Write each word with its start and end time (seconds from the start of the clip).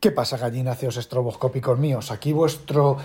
¿Qué 0.00 0.12
pasa, 0.12 0.36
gallináceos 0.36 0.96
estroboscópicos 0.96 1.76
míos? 1.76 2.12
Aquí 2.12 2.32
vuestro 2.32 2.98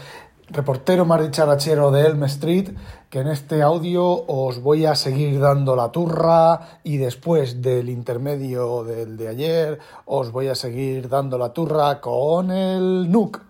reportero 0.50 1.06
más 1.06 1.24
dicharachero 1.24 1.90
de 1.90 2.06
Elm 2.06 2.24
Street, 2.26 2.70
que 3.10 3.22
en 3.22 3.30
este 3.30 3.64
audio 3.64 4.06
os 4.28 4.62
voy 4.62 4.86
a 4.86 4.94
seguir 4.94 5.40
dando 5.40 5.76
la 5.76 5.92
turra 5.92 6.80
y 6.84 6.98
después 6.98 7.64
del 7.64 7.90
intermedio 7.90 8.84
del 8.84 9.18
de 9.18 9.28
ayer 9.28 9.80
os 10.06 10.32
voy 10.32 10.50
a 10.50 10.56
seguir 10.56 11.10
dando 11.10 11.40
la 11.40 11.52
turra 11.52 12.00
con 12.00 12.52
el 12.52 13.12
NUC, 13.12 13.42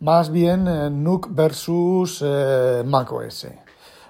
más 0.00 0.30
bien 0.30 0.66
eh, 0.66 0.88
NUC 0.88 1.28
versus 1.34 2.24
eh, 2.24 2.82
macOS, 2.82 3.48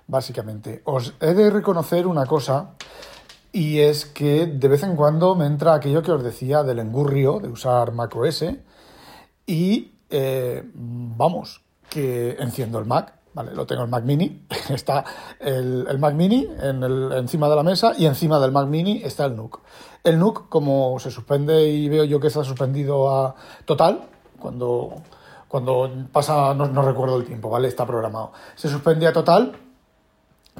básicamente. 0.06 0.82
Os 0.84 1.12
he 1.20 1.34
de 1.34 1.50
reconocer 1.50 2.06
una 2.06 2.24
cosa 2.24 2.74
y 3.50 3.80
es 3.80 4.06
que 4.06 4.46
de 4.46 4.68
vez 4.68 4.84
en 4.84 4.94
cuando 4.94 5.34
me 5.34 5.46
entra 5.46 5.74
aquello 5.74 6.04
que 6.04 6.12
os 6.12 6.22
decía 6.22 6.62
del 6.62 6.78
engurrio 6.78 7.40
de 7.40 7.48
usar 7.48 7.90
macOS 7.90 8.44
y 9.46 9.92
eh, 10.10 10.62
vamos, 10.74 11.62
que 11.88 12.36
enciendo 12.38 12.78
el 12.78 12.84
Mac, 12.84 13.14
¿vale? 13.34 13.54
Lo 13.54 13.66
tengo 13.66 13.82
el 13.82 13.88
Mac 13.88 14.04
Mini, 14.04 14.46
está 14.70 15.04
el, 15.40 15.86
el 15.88 15.98
Mac 15.98 16.14
Mini 16.14 16.46
en 16.60 16.82
el, 16.82 17.12
encima 17.12 17.48
de 17.48 17.56
la 17.56 17.62
mesa 17.62 17.92
y 17.96 18.06
encima 18.06 18.40
del 18.40 18.52
Mac 18.52 18.66
Mini 18.66 19.02
está 19.02 19.24
el 19.24 19.36
NUC. 19.36 19.60
El 20.04 20.18
NUC, 20.18 20.48
como 20.48 20.98
se 20.98 21.10
suspende 21.10 21.68
y 21.68 21.88
veo 21.88 22.04
yo 22.04 22.20
que 22.20 22.28
está 22.28 22.44
suspendido 22.44 23.10
a 23.14 23.34
total, 23.64 24.08
cuando, 24.38 24.94
cuando 25.48 25.90
pasa, 26.12 26.54
no, 26.54 26.66
no 26.66 26.82
recuerdo 26.82 27.16
el 27.16 27.24
tiempo, 27.24 27.50
¿vale? 27.50 27.68
Está 27.68 27.86
programado. 27.86 28.32
Se 28.54 28.68
suspende 28.68 29.06
a 29.06 29.12
total 29.12 29.65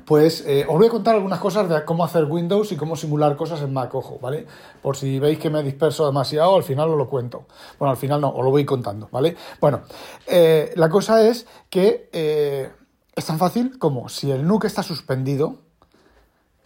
pues 0.07 0.45
eh, 0.47 0.65
os 0.69 0.77
voy 0.77 0.87
a 0.87 0.91
contar 0.91 1.17
algunas 1.17 1.41
cosas 1.41 1.69
de 1.69 1.85
cómo 1.85 2.05
hacer 2.05 2.25
Windows 2.25 2.71
y 2.71 2.77
cómo 2.77 2.95
simular 2.95 3.37
cosas 3.37 3.61
en 3.61 3.73
Mac, 3.73 3.93
ojo, 3.95 4.19
¿vale? 4.23 4.47
Por 4.81 4.97
si 4.97 5.19
veis 5.19 5.39
que 5.39 5.51
me 5.51 5.63
disperso 5.65 6.07
demasiado, 6.07 6.55
al 6.55 6.63
final 6.63 6.91
os 6.91 6.97
lo 6.97 7.09
cuento. 7.09 7.47
Bueno, 7.79 7.91
al 7.91 7.97
final 7.97 8.21
no, 8.21 8.31
os 8.31 8.45
lo 8.45 8.51
voy 8.51 8.65
contando, 8.65 9.09
¿vale? 9.11 9.37
Bueno, 9.61 9.81
eh, 10.27 10.73
la 10.77 10.89
cosa 10.89 11.27
es 11.27 11.47
que 11.69 12.09
eh, 12.13 12.71
es 13.17 13.27
tan 13.27 13.39
fácil 13.39 13.79
como 13.81 14.09
si 14.09 14.31
el 14.31 14.47
NUC 14.47 14.67
está 14.67 14.85
suspendido 14.85 15.57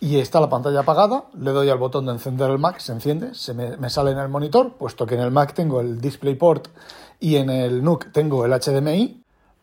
y 0.01 0.19
está 0.19 0.39
la 0.39 0.51
pantalla 0.51 0.81
apagada, 0.81 1.25
le 1.35 1.51
doy 1.53 1.71
al 1.71 1.79
botón 1.79 2.07
de 2.07 2.13
encender 2.13 2.51
el 2.51 2.59
Mac, 2.59 2.79
se 2.79 2.93
enciende, 2.93 3.35
se 3.35 3.55
me, 3.55 3.79
me 3.79 3.89
sale 3.89 4.11
en 4.11 4.19
el 4.19 4.29
monitor, 4.29 4.75
puesto 4.75 5.07
que 5.07 5.15
en 5.15 5.23
el 5.23 5.31
Mac 5.31 5.55
tengo 5.55 5.81
el 5.81 6.01
DisplayPort 6.01 6.69
y 7.21 7.37
en 7.37 7.49
el 7.49 7.83
NUC 7.83 8.13
tengo 8.13 8.45
el 8.45 8.53
HDMI, 8.53 9.23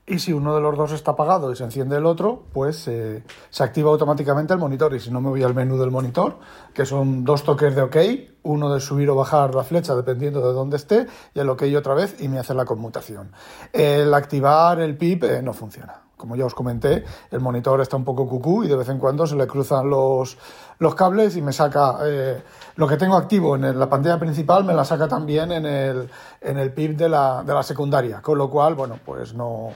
y 0.09 0.19
si 0.19 0.31
uno 0.31 0.55
de 0.55 0.61
los 0.61 0.77
dos 0.77 0.93
está 0.93 1.11
apagado 1.11 1.51
y 1.51 1.55
se 1.57 1.65
enciende 1.65 1.97
el 1.97 2.05
otro, 2.05 2.45
pues 2.53 2.87
eh, 2.87 3.23
se 3.49 3.63
activa 3.63 3.91
automáticamente 3.91 4.53
el 4.53 4.59
monitor. 4.59 4.95
Y 4.95 5.01
si 5.01 5.11
no 5.11 5.19
me 5.19 5.29
voy 5.29 5.43
al 5.43 5.53
menú 5.53 5.77
del 5.77 5.91
monitor, 5.91 6.39
que 6.73 6.85
son 6.85 7.25
dos 7.25 7.43
toques 7.43 7.75
de 7.75 7.81
OK, 7.81 7.97
uno 8.43 8.73
de 8.73 8.79
subir 8.79 9.09
o 9.09 9.15
bajar 9.15 9.53
la 9.53 9.65
flecha 9.65 9.95
dependiendo 9.95 10.39
de 10.47 10.53
dónde 10.53 10.77
esté, 10.77 11.07
y 11.33 11.39
el 11.39 11.49
OK 11.49 11.63
otra 11.77 11.93
vez 11.93 12.21
y 12.21 12.29
me 12.29 12.39
hace 12.39 12.53
la 12.53 12.63
conmutación. 12.63 13.33
El 13.73 14.13
activar 14.13 14.79
el 14.79 14.97
PIP 14.97 15.25
eh, 15.25 15.41
no 15.41 15.53
funciona. 15.53 16.06
Como 16.17 16.35
ya 16.35 16.45
os 16.45 16.55
comenté, 16.55 17.05
el 17.29 17.39
monitor 17.39 17.79
está 17.79 17.95
un 17.95 18.03
poco 18.03 18.27
cucú 18.27 18.63
y 18.63 18.67
de 18.67 18.75
vez 18.75 18.89
en 18.89 18.97
cuando 18.97 19.27
se 19.27 19.35
le 19.35 19.45
cruzan 19.45 19.87
los, 19.89 20.37
los 20.79 20.95
cables 20.95 21.37
y 21.37 21.43
me 21.43 21.53
saca 21.53 21.99
eh, 22.03 22.41
lo 22.75 22.87
que 22.87 22.97
tengo 22.97 23.15
activo 23.15 23.55
en 23.55 23.77
la 23.77 23.87
pantalla 23.87 24.17
principal, 24.17 24.63
me 24.63 24.73
la 24.73 24.83
saca 24.83 25.07
también 25.07 25.51
en 25.51 25.65
el, 25.65 26.09
en 26.41 26.57
el 26.57 26.73
PIP 26.73 26.97
de 26.97 27.09
la, 27.09 27.43
de 27.43 27.53
la 27.53 27.61
secundaria. 27.61 28.21
Con 28.21 28.37
lo 28.39 28.49
cual, 28.49 28.73
bueno, 28.73 28.97
pues 29.05 29.35
no, 29.35 29.69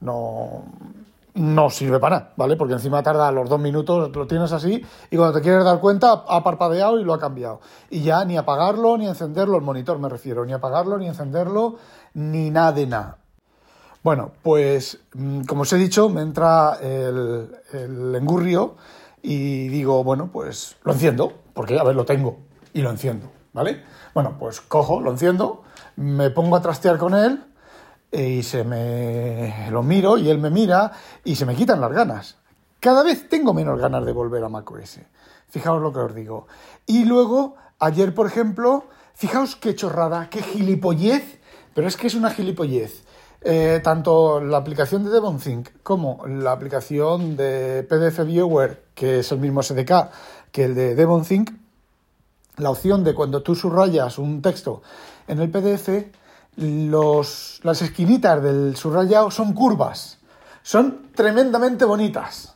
no, 0.00 0.64
no 1.34 1.70
sirve 1.70 1.98
para 1.98 2.18
nada, 2.18 2.32
¿vale? 2.36 2.56
Porque 2.56 2.74
encima 2.74 3.02
tarda 3.02 3.32
los 3.32 3.48
dos 3.48 3.58
minutos, 3.58 4.14
lo 4.14 4.26
tienes 4.26 4.52
así 4.52 4.84
y 5.10 5.16
cuando 5.16 5.38
te 5.38 5.42
quieres 5.42 5.64
dar 5.64 5.80
cuenta 5.80 6.24
ha 6.28 6.44
parpadeado 6.44 7.00
y 7.00 7.04
lo 7.04 7.12
ha 7.12 7.18
cambiado. 7.18 7.60
Y 7.90 8.02
ya 8.02 8.24
ni 8.24 8.36
apagarlo 8.36 8.96
ni 8.96 9.08
encenderlo, 9.08 9.56
el 9.56 9.62
monitor 9.62 9.98
me 9.98 10.08
refiero, 10.08 10.44
ni 10.44 10.52
apagarlo 10.52 10.96
ni 10.98 11.08
encenderlo, 11.08 11.76
ni 12.14 12.50
nada 12.50 12.72
de 12.72 12.86
nada. 12.86 13.18
Bueno, 14.04 14.32
pues 14.42 14.98
mm, 15.14 15.44
como 15.44 15.62
os 15.62 15.72
he 15.72 15.78
dicho, 15.78 16.10
me 16.10 16.20
entra 16.20 16.76
el, 16.82 18.14
engurrio 18.14 18.76
y 19.22 19.68
digo, 19.68 20.04
bueno, 20.04 20.28
pues 20.30 20.76
lo 20.84 20.92
enciendo, 20.92 21.32
porque 21.54 21.78
a 21.78 21.82
ver, 21.82 21.96
lo 21.96 22.04
tengo 22.04 22.36
y 22.74 22.82
lo 22.82 22.90
enciendo, 22.90 23.32
¿vale? 23.54 23.82
Bueno, 24.12 24.36
pues 24.38 24.60
cojo, 24.60 25.00
lo 25.00 25.10
enciendo, 25.10 25.62
me 25.96 26.28
pongo 26.28 26.54
a 26.54 26.60
trastear 26.60 26.98
con 26.98 27.14
él 27.14 27.44
y 28.12 28.42
se 28.42 28.62
me 28.62 29.70
lo 29.70 29.82
miro 29.82 30.18
y 30.18 30.28
él 30.28 30.36
me 30.36 30.50
mira 30.50 30.92
y 31.24 31.36
se 31.36 31.46
me 31.46 31.54
quitan 31.54 31.80
las 31.80 31.92
ganas. 31.92 32.36
Cada 32.80 33.02
vez 33.02 33.26
tengo 33.30 33.54
menos 33.54 33.80
ganas 33.80 34.04
de 34.04 34.12
volver 34.12 34.44
a 34.44 34.50
macOS. 34.50 35.00
Fijaos 35.48 35.80
lo 35.80 35.94
que 35.94 36.00
os 36.00 36.14
digo. 36.14 36.46
Y 36.84 37.06
luego, 37.06 37.56
ayer, 37.78 38.14
por 38.14 38.26
ejemplo, 38.26 38.84
fijaos 39.14 39.56
qué 39.56 39.74
chorrada, 39.74 40.28
qué 40.28 40.42
gilipollez, 40.42 41.40
pero 41.74 41.88
es 41.88 41.96
que 41.96 42.08
es 42.08 42.14
una 42.14 42.28
gilipollez. 42.28 43.02
Eh, 43.46 43.80
tanto 43.84 44.40
la 44.40 44.56
aplicación 44.56 45.04
de 45.04 45.10
DevonThink 45.10 45.68
como 45.82 46.26
la 46.26 46.52
aplicación 46.52 47.36
de 47.36 47.82
PDF 47.82 48.24
Viewer, 48.24 48.84
que 48.94 49.18
es 49.18 49.32
el 49.32 49.38
mismo 49.38 49.62
SDK 49.62 49.92
que 50.50 50.64
el 50.64 50.74
de 50.74 50.94
DevonThink, 50.94 51.50
la 52.56 52.70
opción 52.70 53.04
de 53.04 53.12
cuando 53.12 53.42
tú 53.42 53.54
subrayas 53.54 54.18
un 54.18 54.40
texto 54.40 54.82
en 55.28 55.40
el 55.40 55.50
PDF, 55.50 55.88
las 56.56 57.82
esquinitas 57.82 58.42
del 58.42 58.76
subrayado 58.76 59.30
son 59.30 59.52
curvas, 59.52 60.18
son 60.62 61.10
tremendamente 61.14 61.84
bonitas. 61.84 62.54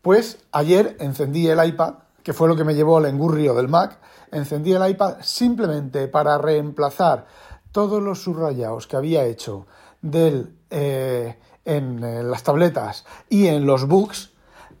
Pues 0.00 0.38
ayer 0.52 0.96
encendí 1.00 1.48
el 1.48 1.64
iPad, 1.64 1.94
que 2.22 2.34
fue 2.34 2.46
lo 2.46 2.54
que 2.54 2.64
me 2.64 2.74
llevó 2.74 2.98
al 2.98 3.06
engurrio 3.06 3.54
del 3.54 3.68
Mac, 3.68 3.98
encendí 4.30 4.74
el 4.74 4.86
iPad 4.86 5.16
simplemente 5.22 6.06
para 6.06 6.38
reemplazar 6.38 7.26
todos 7.72 8.02
los 8.02 8.22
subrayados 8.22 8.86
que 8.86 8.96
había 8.96 9.24
hecho 9.24 9.66
del, 10.02 10.54
eh, 10.70 11.38
en 11.64 12.04
eh, 12.04 12.22
las 12.22 12.42
tabletas 12.42 13.04
y 13.28 13.46
en 13.46 13.66
los 13.66 13.88
books 13.88 14.32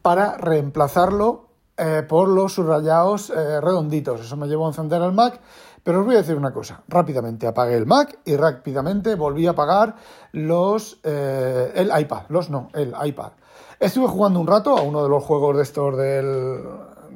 para 0.02 0.36
reemplazarlo 0.36 1.48
eh, 1.76 2.04
por 2.06 2.28
los 2.28 2.54
subrayados 2.54 3.30
redonditos. 3.30 4.20
Eso 4.20 4.36
me 4.36 4.46
llevó 4.46 4.66
a 4.66 4.68
encender 4.68 5.00
el 5.02 5.12
Mac 5.12 5.40
pero 5.84 5.98
os 5.98 6.06
voy 6.06 6.14
a 6.14 6.18
decir 6.18 6.36
una 6.36 6.52
cosa, 6.52 6.84
rápidamente 6.86 7.44
apagué 7.44 7.76
el 7.76 7.86
Mac 7.86 8.20
y 8.24 8.36
rápidamente 8.36 9.16
volví 9.16 9.48
a 9.48 9.50
apagar 9.50 9.96
los, 10.30 11.00
el 11.02 11.90
iPad, 11.98 12.22
los 12.28 12.50
no, 12.50 12.68
el 12.72 12.94
iPad. 13.04 13.32
Estuve 13.80 14.06
jugando 14.06 14.38
un 14.38 14.46
rato 14.46 14.78
a 14.78 14.82
uno 14.82 15.02
de 15.02 15.08
los 15.08 15.24
juegos 15.24 15.56
de 15.56 15.64
estos 15.64 15.96
del, 15.96 16.62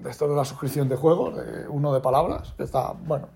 de 0.02 0.10
estos 0.10 0.28
de 0.28 0.34
la 0.34 0.44
suscripción 0.44 0.88
de 0.88 0.96
juegos, 0.96 1.34
uno 1.68 1.94
de 1.94 2.00
palabras, 2.00 2.54
que 2.56 2.64
está, 2.64 2.92
bueno, 2.92 3.28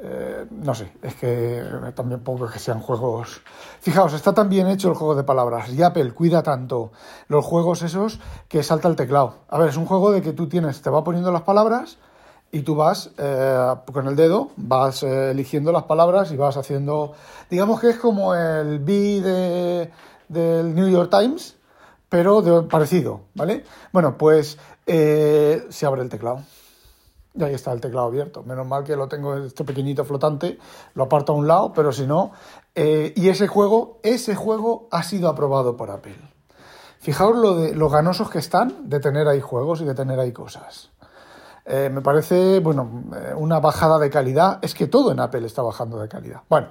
eh, 0.00 0.46
no 0.50 0.74
sé, 0.74 0.92
es 1.02 1.14
que 1.16 1.62
también 1.94 2.20
pongo 2.20 2.48
que 2.48 2.58
sean 2.58 2.80
juegos. 2.80 3.40
Fijaos, 3.80 4.12
está 4.12 4.32
tan 4.32 4.48
bien 4.48 4.68
hecho 4.68 4.88
el 4.88 4.94
juego 4.94 5.14
de 5.14 5.24
palabras. 5.24 5.70
Y 5.70 5.82
Apple 5.82 6.12
cuida 6.12 6.42
tanto 6.42 6.92
los 7.28 7.44
juegos 7.44 7.82
esos 7.82 8.20
que 8.48 8.62
salta 8.62 8.88
el 8.88 8.96
teclado. 8.96 9.34
A 9.48 9.58
ver, 9.58 9.70
es 9.70 9.76
un 9.76 9.86
juego 9.86 10.12
de 10.12 10.22
que 10.22 10.32
tú 10.32 10.48
tienes, 10.48 10.82
te 10.82 10.90
va 10.90 11.02
poniendo 11.02 11.32
las 11.32 11.42
palabras 11.42 11.98
y 12.52 12.60
tú 12.60 12.76
vas 12.76 13.10
eh, 13.18 13.74
con 13.92 14.06
el 14.06 14.16
dedo, 14.16 14.50
vas 14.56 15.02
eh, 15.02 15.32
eligiendo 15.32 15.72
las 15.72 15.84
palabras 15.84 16.30
y 16.30 16.36
vas 16.36 16.56
haciendo, 16.56 17.12
digamos 17.50 17.80
que 17.80 17.90
es 17.90 17.96
como 17.96 18.34
el 18.34 18.78
B 18.78 19.20
de, 19.20 19.90
del 20.28 20.74
New 20.74 20.88
York 20.88 21.10
Times, 21.10 21.56
pero 22.08 22.40
de, 22.40 22.62
parecido, 22.62 23.22
¿vale? 23.34 23.64
Bueno, 23.92 24.16
pues 24.16 24.58
se 24.86 25.86
abre 25.86 26.00
el 26.02 26.08
teclado. 26.08 26.40
Y 27.38 27.44
ahí 27.44 27.54
está 27.54 27.72
el 27.72 27.80
teclado 27.80 28.08
abierto. 28.08 28.42
Menos 28.42 28.66
mal 28.66 28.84
que 28.84 28.96
lo 28.96 29.08
tengo 29.08 29.36
este 29.36 29.64
pequeñito 29.64 30.04
flotante, 30.04 30.58
lo 30.94 31.04
aparto 31.04 31.32
a 31.32 31.36
un 31.36 31.46
lado, 31.46 31.72
pero 31.72 31.92
si 31.92 32.06
no. 32.06 32.32
y 32.74 33.28
ese 33.28 33.46
juego, 33.46 34.00
ese 34.02 34.34
juego 34.34 34.88
ha 34.90 35.02
sido 35.02 35.28
aprobado 35.28 35.76
por 35.76 35.90
Apple. 35.90 36.18
Fijaos 36.98 37.36
lo, 37.36 37.54
de, 37.54 37.74
lo 37.74 37.88
ganosos 37.88 38.28
que 38.28 38.38
están 38.38 38.88
de 38.88 38.98
tener 39.00 39.28
ahí 39.28 39.40
juegos 39.40 39.80
y 39.80 39.84
de 39.84 39.94
tener 39.94 40.18
ahí 40.18 40.32
cosas. 40.32 40.90
Eh, 41.70 41.90
me 41.92 42.00
parece, 42.00 42.60
bueno, 42.60 43.04
eh, 43.14 43.34
una 43.36 43.60
bajada 43.60 43.98
de 43.98 44.08
calidad. 44.08 44.58
Es 44.62 44.74
que 44.74 44.86
todo 44.86 45.12
en 45.12 45.20
Apple 45.20 45.46
está 45.46 45.60
bajando 45.60 45.98
de 46.00 46.08
calidad. 46.08 46.40
Bueno, 46.48 46.68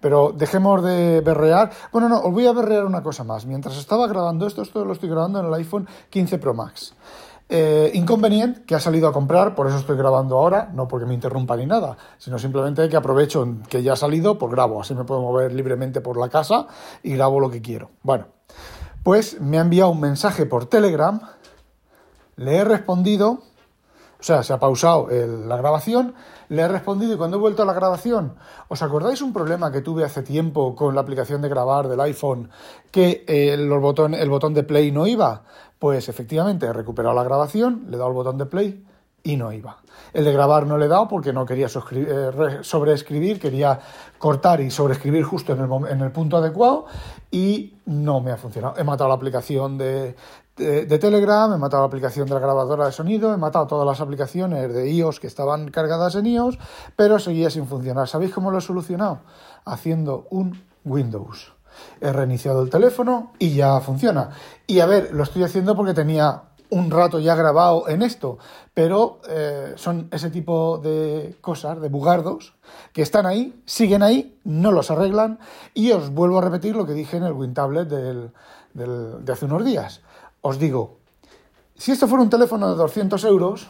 pero 0.00 0.32
dejemos 0.36 0.82
de 0.82 1.20
berrear. 1.20 1.70
Bueno, 1.92 2.08
no, 2.08 2.18
os 2.18 2.32
voy 2.32 2.46
a 2.48 2.52
berrear 2.52 2.84
una 2.84 3.00
cosa 3.00 3.22
más. 3.22 3.46
Mientras 3.46 3.76
estaba 3.76 4.08
grabando 4.08 4.48
esto, 4.48 4.62
esto 4.62 4.84
lo 4.84 4.92
estoy 4.92 5.08
grabando 5.08 5.38
en 5.38 5.46
el 5.46 5.54
iPhone 5.54 5.88
15 6.10 6.38
Pro 6.38 6.52
Max. 6.52 6.94
Eh, 7.52 7.90
inconveniente 7.94 8.62
que 8.62 8.76
ha 8.76 8.80
salido 8.80 9.08
a 9.08 9.12
comprar, 9.12 9.56
por 9.56 9.66
eso 9.66 9.76
estoy 9.76 9.96
grabando 9.96 10.38
ahora, 10.38 10.70
no 10.72 10.86
porque 10.86 11.04
me 11.04 11.14
interrumpa 11.14 11.56
ni 11.56 11.66
nada, 11.66 11.96
sino 12.16 12.38
simplemente 12.38 12.88
que 12.88 12.96
aprovecho 12.96 13.44
que 13.68 13.82
ya 13.82 13.94
ha 13.94 13.96
salido, 13.96 14.38
pues 14.38 14.52
grabo, 14.52 14.80
así 14.80 14.94
me 14.94 15.02
puedo 15.02 15.20
mover 15.20 15.52
libremente 15.52 16.00
por 16.00 16.16
la 16.16 16.28
casa 16.28 16.68
y 17.02 17.16
grabo 17.16 17.40
lo 17.40 17.50
que 17.50 17.60
quiero. 17.60 17.90
Bueno, 18.04 18.28
pues 19.02 19.40
me 19.40 19.58
ha 19.58 19.62
enviado 19.62 19.90
un 19.90 19.98
mensaje 19.98 20.46
por 20.46 20.66
Telegram, 20.66 21.20
le 22.36 22.56
he 22.56 22.64
respondido 22.64 23.42
o 24.20 24.22
sea, 24.22 24.42
se 24.42 24.52
ha 24.52 24.58
pausado 24.58 25.08
la 25.10 25.56
grabación, 25.56 26.14
le 26.48 26.62
he 26.62 26.68
respondido 26.68 27.14
y 27.14 27.16
cuando 27.16 27.38
he 27.38 27.40
vuelto 27.40 27.62
a 27.62 27.64
la 27.64 27.72
grabación, 27.72 28.34
¿os 28.68 28.82
acordáis 28.82 29.22
un 29.22 29.32
problema 29.32 29.72
que 29.72 29.80
tuve 29.80 30.04
hace 30.04 30.22
tiempo 30.22 30.76
con 30.76 30.94
la 30.94 31.00
aplicación 31.00 31.40
de 31.40 31.48
grabar 31.48 31.88
del 31.88 32.00
iPhone 32.00 32.50
que 32.90 33.24
el, 33.26 33.68
botón, 33.70 34.14
el 34.14 34.28
botón 34.28 34.52
de 34.52 34.62
play 34.62 34.92
no 34.92 35.06
iba? 35.06 35.44
Pues 35.78 36.10
efectivamente 36.10 36.66
he 36.66 36.72
recuperado 36.72 37.14
la 37.14 37.24
grabación, 37.24 37.86
le 37.88 37.96
he 37.96 37.98
dado 37.98 38.10
el 38.10 38.14
botón 38.14 38.36
de 38.36 38.46
play 38.46 38.84
y 39.22 39.36
no 39.36 39.52
iba. 39.52 39.78
El 40.12 40.24
de 40.24 40.32
grabar 40.32 40.66
no 40.66 40.78
le 40.78 40.86
he 40.86 40.88
dado 40.88 41.08
porque 41.08 41.32
no 41.32 41.44
quería 41.46 41.66
eh, 41.66 42.58
sobreescribir, 42.62 43.38
quería 43.38 43.78
cortar 44.18 44.60
y 44.60 44.70
sobreescribir 44.70 45.24
justo 45.24 45.52
en 45.52 45.60
el, 45.60 45.90
en 45.90 46.00
el, 46.00 46.10
punto 46.10 46.36
adecuado 46.36 46.86
y 47.30 47.76
no 47.86 48.20
me 48.20 48.32
ha 48.32 48.36
funcionado. 48.36 48.74
He 48.76 48.84
matado 48.84 49.08
la 49.08 49.14
aplicación 49.14 49.78
de, 49.78 50.16
de, 50.56 50.98
Telegram, 50.98 51.52
he 51.52 51.58
matado 51.58 51.82
la 51.82 51.86
aplicación 51.86 52.28
de 52.28 52.34
la 52.34 52.40
grabadora 52.40 52.86
de 52.86 52.92
sonido, 52.92 53.32
he 53.32 53.36
matado 53.36 53.66
todas 53.66 53.86
las 53.86 54.00
aplicaciones 54.00 54.72
de 54.72 54.90
iOS 54.90 55.20
que 55.20 55.26
estaban 55.26 55.70
cargadas 55.70 56.14
en 56.16 56.26
iOS, 56.26 56.58
pero 56.96 57.18
seguía 57.18 57.50
sin 57.50 57.66
funcionar. 57.66 58.08
¿Sabéis 58.08 58.32
cómo 58.32 58.50
lo 58.50 58.58
he 58.58 58.62
solucionado? 58.62 59.20
Haciendo 59.64 60.26
un 60.30 60.62
Windows. 60.84 61.52
He 62.00 62.12
reiniciado 62.12 62.62
el 62.62 62.70
teléfono 62.70 63.32
y 63.38 63.54
ya 63.54 63.80
funciona. 63.80 64.30
Y 64.66 64.80
a 64.80 64.86
ver, 64.86 65.14
lo 65.14 65.22
estoy 65.22 65.44
haciendo 65.44 65.74
porque 65.76 65.94
tenía 65.94 66.42
un 66.70 66.90
rato 66.90 67.18
ya 67.18 67.34
grabado 67.34 67.88
en 67.88 68.02
esto, 68.02 68.38
pero 68.74 69.20
eh, 69.28 69.74
son 69.76 70.08
ese 70.12 70.30
tipo 70.30 70.78
de 70.78 71.36
cosas, 71.40 71.80
de 71.80 71.88
bugardos, 71.88 72.54
que 72.92 73.02
están 73.02 73.26
ahí, 73.26 73.60
siguen 73.66 74.02
ahí, 74.02 74.38
no 74.44 74.72
los 74.72 74.90
arreglan, 74.90 75.38
y 75.74 75.92
os 75.92 76.10
vuelvo 76.10 76.38
a 76.38 76.42
repetir 76.42 76.76
lo 76.76 76.86
que 76.86 76.92
dije 76.92 77.16
en 77.16 77.24
el 77.24 77.32
WinTablet 77.32 77.88
del, 77.88 78.30
del, 78.74 79.24
de 79.24 79.32
hace 79.32 79.46
unos 79.46 79.64
días. 79.64 80.00
Os 80.40 80.58
digo, 80.58 80.98
si 81.76 81.92
esto 81.92 82.06
fuera 82.06 82.22
un 82.22 82.30
teléfono 82.30 82.70
de 82.70 82.76
200 82.76 83.24
euros, 83.24 83.68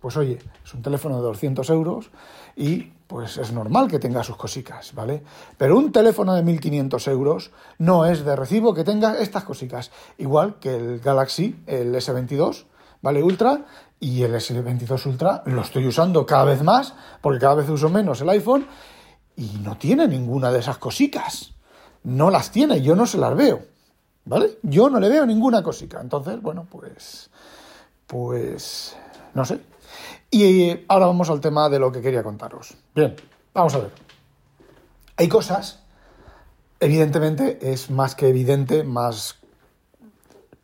pues 0.00 0.16
oye, 0.16 0.38
es 0.64 0.74
un 0.74 0.82
teléfono 0.82 1.16
de 1.16 1.22
200 1.22 1.70
euros 1.70 2.10
y 2.56 2.92
pues 3.12 3.36
es 3.36 3.52
normal 3.52 3.88
que 3.88 3.98
tenga 3.98 4.24
sus 4.24 4.36
cositas, 4.36 4.94
¿vale? 4.94 5.22
Pero 5.58 5.76
un 5.76 5.92
teléfono 5.92 6.32
de 6.32 6.42
1500 6.42 7.08
euros 7.08 7.50
no 7.76 8.06
es 8.06 8.24
de 8.24 8.34
recibo 8.34 8.72
que 8.72 8.84
tenga 8.84 9.18
estas 9.18 9.44
cositas. 9.44 9.90
Igual 10.16 10.54
que 10.54 10.74
el 10.74 10.98
Galaxy, 10.98 11.62
el 11.66 11.94
S22, 11.94 12.64
¿vale? 13.02 13.22
Ultra, 13.22 13.66
y 14.00 14.22
el 14.22 14.34
S22 14.34 15.04
Ultra 15.04 15.42
lo 15.44 15.60
estoy 15.60 15.86
usando 15.86 16.24
cada 16.24 16.44
vez 16.44 16.62
más, 16.62 16.94
porque 17.20 17.40
cada 17.40 17.56
vez 17.56 17.68
uso 17.68 17.90
menos 17.90 18.22
el 18.22 18.30
iPhone, 18.30 18.66
y 19.36 19.58
no 19.62 19.76
tiene 19.76 20.08
ninguna 20.08 20.50
de 20.50 20.60
esas 20.60 20.78
cositas. 20.78 21.52
No 22.04 22.30
las 22.30 22.50
tiene, 22.50 22.80
yo 22.80 22.96
no 22.96 23.04
se 23.04 23.18
las 23.18 23.36
veo, 23.36 23.60
¿vale? 24.24 24.58
Yo 24.62 24.88
no 24.88 24.98
le 24.98 25.10
veo 25.10 25.26
ninguna 25.26 25.62
cosica. 25.62 26.00
Entonces, 26.00 26.40
bueno, 26.40 26.66
pues. 26.70 27.28
Pues. 28.06 28.96
No 29.34 29.44
sé, 29.44 29.60
y 30.32 30.84
ahora 30.88 31.06
vamos 31.06 31.28
al 31.28 31.40
tema 31.40 31.68
de 31.68 31.78
lo 31.78 31.92
que 31.92 32.00
quería 32.00 32.22
contaros. 32.22 32.74
Bien, 32.94 33.14
vamos 33.52 33.74
a 33.74 33.78
ver. 33.78 33.90
Hay 35.18 35.28
cosas, 35.28 35.82
evidentemente 36.80 37.58
es 37.72 37.90
más 37.90 38.14
que 38.14 38.28
evidente, 38.28 38.82
más 38.82 39.36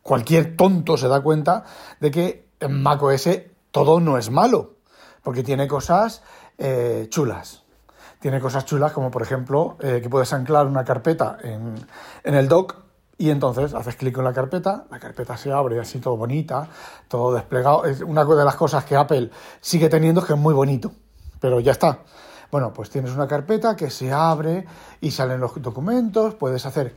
cualquier 0.01 0.57
tonto 0.57 0.97
se 0.97 1.07
da 1.07 1.21
cuenta 1.21 1.65
de 1.99 2.09
que 2.09 2.49
en 2.59 2.81
macOS 2.81 3.29
todo 3.69 3.99
no 3.99 4.17
es 4.17 4.31
malo, 4.31 4.77
porque 5.21 5.43
tiene 5.43 5.67
cosas 5.67 6.23
eh, 6.57 7.05
chulas. 7.09 7.63
Tiene 8.19 8.41
cosas 8.41 8.65
chulas 8.65 8.91
como 8.91 9.11
por 9.11 9.21
ejemplo 9.21 9.77
eh, 9.79 9.99
que 10.01 10.09
puedes 10.09 10.33
anclar 10.33 10.65
una 10.65 10.83
carpeta 10.83 11.37
en, 11.43 11.75
en 12.23 12.35
el 12.35 12.47
dock 12.47 12.88
y 13.19 13.29
entonces 13.31 13.73
haces 13.73 13.97
clic 13.97 14.17
en 14.17 14.23
la 14.23 14.31
carpeta, 14.31 14.85
la 14.89 14.97
carpeta 14.97 15.35
se 15.35 15.51
abre 15.51 15.77
así 15.77 15.99
todo 15.99 16.15
bonita, 16.15 16.69
todo 17.09 17.33
desplegado. 17.33 17.83
Es 17.83 17.99
una 17.99 18.23
de 18.23 18.45
las 18.45 18.55
cosas 18.55 18.85
que 18.85 18.95
Apple 18.95 19.29
sigue 19.59 19.89
teniendo 19.89 20.21
es 20.21 20.27
que 20.27 20.33
es 20.33 20.39
muy 20.39 20.53
bonito, 20.53 20.93
pero 21.41 21.59
ya 21.59 21.73
está. 21.73 21.99
Bueno, 22.49 22.71
pues 22.71 22.89
tienes 22.89 23.11
una 23.11 23.27
carpeta 23.27 23.75
que 23.75 23.89
se 23.89 24.13
abre 24.13 24.65
y 25.01 25.11
salen 25.11 25.41
los 25.41 25.61
documentos, 25.61 26.35
puedes 26.35 26.65
hacer, 26.65 26.95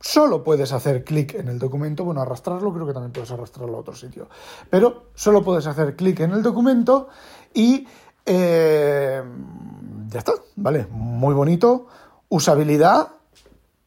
solo 0.00 0.42
puedes 0.42 0.72
hacer 0.72 1.04
clic 1.04 1.34
en 1.34 1.46
el 1.46 1.60
documento, 1.60 2.04
bueno, 2.04 2.20
arrastrarlo, 2.20 2.74
creo 2.74 2.88
que 2.88 2.92
también 2.92 3.12
puedes 3.12 3.30
arrastrarlo 3.30 3.76
a 3.76 3.80
otro 3.80 3.94
sitio, 3.94 4.28
pero 4.68 5.10
solo 5.14 5.44
puedes 5.44 5.68
hacer 5.68 5.94
clic 5.94 6.18
en 6.18 6.32
el 6.32 6.42
documento 6.42 7.08
y 7.54 7.86
eh, 8.26 9.22
ya 10.08 10.18
está, 10.18 10.32
¿vale? 10.56 10.88
Muy 10.90 11.32
bonito, 11.32 11.86
usabilidad 12.28 13.08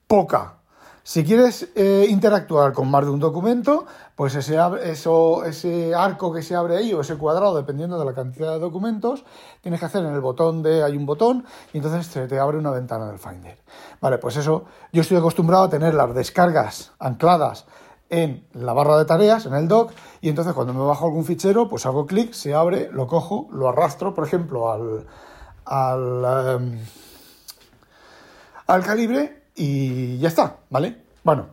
poca, 0.08 0.63
si 1.06 1.26
quieres 1.26 1.70
eh, 1.76 2.08
interactuar 2.10 2.72
con 2.72 2.90
más 2.90 3.04
de 3.04 3.12
un 3.12 3.20
documento, 3.20 3.86
pues 4.16 4.36
ese, 4.36 4.58
eso, 4.86 5.44
ese 5.44 5.94
arco 5.94 6.32
que 6.32 6.42
se 6.42 6.56
abre 6.56 6.78
ahí 6.78 6.94
o 6.94 7.02
ese 7.02 7.18
cuadrado, 7.18 7.58
dependiendo 7.58 8.00
de 8.00 8.06
la 8.06 8.14
cantidad 8.14 8.54
de 8.54 8.60
documentos, 8.60 9.26
tienes 9.60 9.82
que 9.82 9.86
hacer 9.86 10.06
en 10.06 10.14
el 10.14 10.22
botón 10.22 10.64
de, 10.64 10.82
hay 10.82 10.96
un 10.96 11.06
botón, 11.06 11.46
y 11.74 11.78
entonces 11.78 12.08
se 12.08 12.26
te 12.28 12.40
abre 12.40 12.58
una 12.58 12.72
ventana 12.72 13.06
del 13.08 13.20
Finder. 13.20 13.58
Vale, 14.00 14.18
pues 14.18 14.38
eso, 14.38 14.64
yo 14.94 15.02
estoy 15.02 15.18
acostumbrado 15.18 15.66
a 15.66 15.70
tener 15.70 15.94
las 15.94 16.16
descargas 16.16 16.94
ancladas 17.00 17.66
en 18.10 18.48
la 18.54 18.72
barra 18.72 18.98
de 18.98 19.04
tareas, 19.04 19.46
en 19.46 19.56
el 19.56 19.68
dock, 19.68 19.92
y 20.22 20.30
entonces 20.30 20.54
cuando 20.54 20.74
me 20.74 20.86
bajo 20.86 21.06
algún 21.06 21.26
fichero, 21.26 21.68
pues 21.68 21.86
hago 21.86 22.06
clic, 22.06 22.32
se 22.32 22.54
abre, 22.54 22.90
lo 22.94 23.08
cojo, 23.08 23.50
lo 23.52 23.68
arrastro, 23.68 24.14
por 24.14 24.26
ejemplo, 24.26 24.72
al, 24.72 25.06
al, 25.66 26.62
em, 26.62 26.80
al 28.68 28.84
calibre 28.86 29.43
y 29.56 30.18
ya 30.18 30.28
está, 30.28 30.58
¿vale? 30.70 31.04
Bueno, 31.24 31.48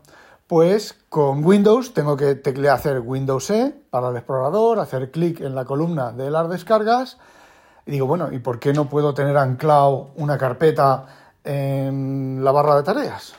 pues 0.47 0.97
con 1.09 1.45
Windows 1.45 1.95
tengo 1.95 2.17
que 2.17 2.35
teclear 2.35 2.75
hacer 2.75 3.01
Windows 3.01 3.51
E 3.51 3.75
para 3.91 4.09
el 4.09 4.17
explorador, 4.17 4.81
hacer 4.81 5.11
clic 5.11 5.41
en 5.41 5.55
la 5.55 5.65
columna 5.65 6.13
de 6.13 6.31
las 6.31 6.49
descargas 6.49 7.19
y 7.87 7.93
digo, 7.93 8.07
bueno, 8.07 8.33
¿y 8.33 8.39
por 8.39 8.59
qué 8.59 8.73
no 8.73 8.89
puedo 8.89 9.15
tener 9.15 9.37
anclado 9.37 10.11
una 10.17 10.39
carpeta 10.39 11.07
en 11.45 12.43
la 12.43 12.53
barra 12.53 12.77
de 12.77 12.83
tareas? 12.83 13.35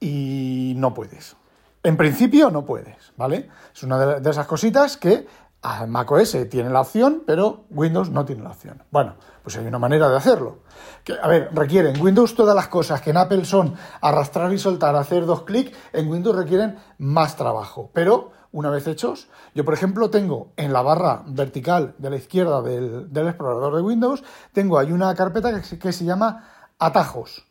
Y 0.00 0.74
no 0.76 0.94
puedes. 0.94 1.36
En 1.82 1.96
principio 1.96 2.50
no 2.50 2.64
puedes, 2.64 3.12
¿vale? 3.16 3.48
Es 3.74 3.82
una 3.82 4.20
de 4.20 4.30
esas 4.30 4.46
cositas 4.46 4.96
que 4.96 5.26
macOS 5.62 6.36
tiene 6.48 6.70
la 6.70 6.80
opción, 6.80 7.22
pero 7.26 7.64
Windows 7.70 8.10
no 8.10 8.24
tiene 8.24 8.42
la 8.42 8.50
opción. 8.50 8.82
Bueno, 8.90 9.14
pues 9.42 9.56
hay 9.56 9.66
una 9.66 9.78
manera 9.78 10.08
de 10.08 10.16
hacerlo. 10.16 10.60
Que, 11.04 11.14
a 11.20 11.28
ver, 11.28 11.50
requieren 11.52 12.00
Windows 12.00 12.34
todas 12.34 12.54
las 12.54 12.68
cosas 12.68 13.02
que 13.02 13.10
en 13.10 13.18
Apple 13.18 13.44
son 13.44 13.74
arrastrar 14.00 14.52
y 14.52 14.58
soltar, 14.58 14.96
hacer 14.96 15.26
dos 15.26 15.42
clics, 15.42 15.76
en 15.92 16.08
Windows 16.08 16.36
requieren 16.36 16.78
más 16.98 17.36
trabajo. 17.36 17.90
Pero 17.92 18.32
una 18.52 18.70
vez 18.70 18.86
hechos, 18.86 19.28
yo 19.54 19.64
por 19.64 19.74
ejemplo 19.74 20.10
tengo 20.10 20.52
en 20.56 20.72
la 20.72 20.82
barra 20.82 21.22
vertical 21.26 21.94
de 21.98 22.10
la 22.10 22.16
izquierda 22.16 22.62
del, 22.62 23.08
explorador 23.12 23.76
de 23.76 23.82
Windows, 23.82 24.24
tengo 24.52 24.78
ahí 24.78 24.92
una 24.92 25.14
carpeta 25.14 25.60
que, 25.60 25.78
que 25.78 25.92
se 25.92 26.04
llama 26.04 26.44
atajos. 26.78 27.44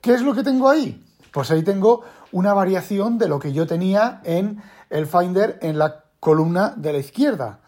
¿Qué 0.00 0.14
es 0.14 0.22
lo 0.22 0.34
que 0.34 0.44
tengo 0.44 0.68
ahí? 0.68 1.04
Pues 1.32 1.50
ahí 1.50 1.62
tengo 1.62 2.02
una 2.32 2.54
variación 2.54 3.18
de 3.18 3.28
lo 3.28 3.38
que 3.38 3.52
yo 3.52 3.66
tenía 3.66 4.20
en 4.24 4.62
el 4.90 5.06
Finder 5.06 5.58
en 5.60 5.78
la 5.78 6.04
columna 6.20 6.74
de 6.76 6.92
la 6.92 6.98
izquierda. 6.98 7.60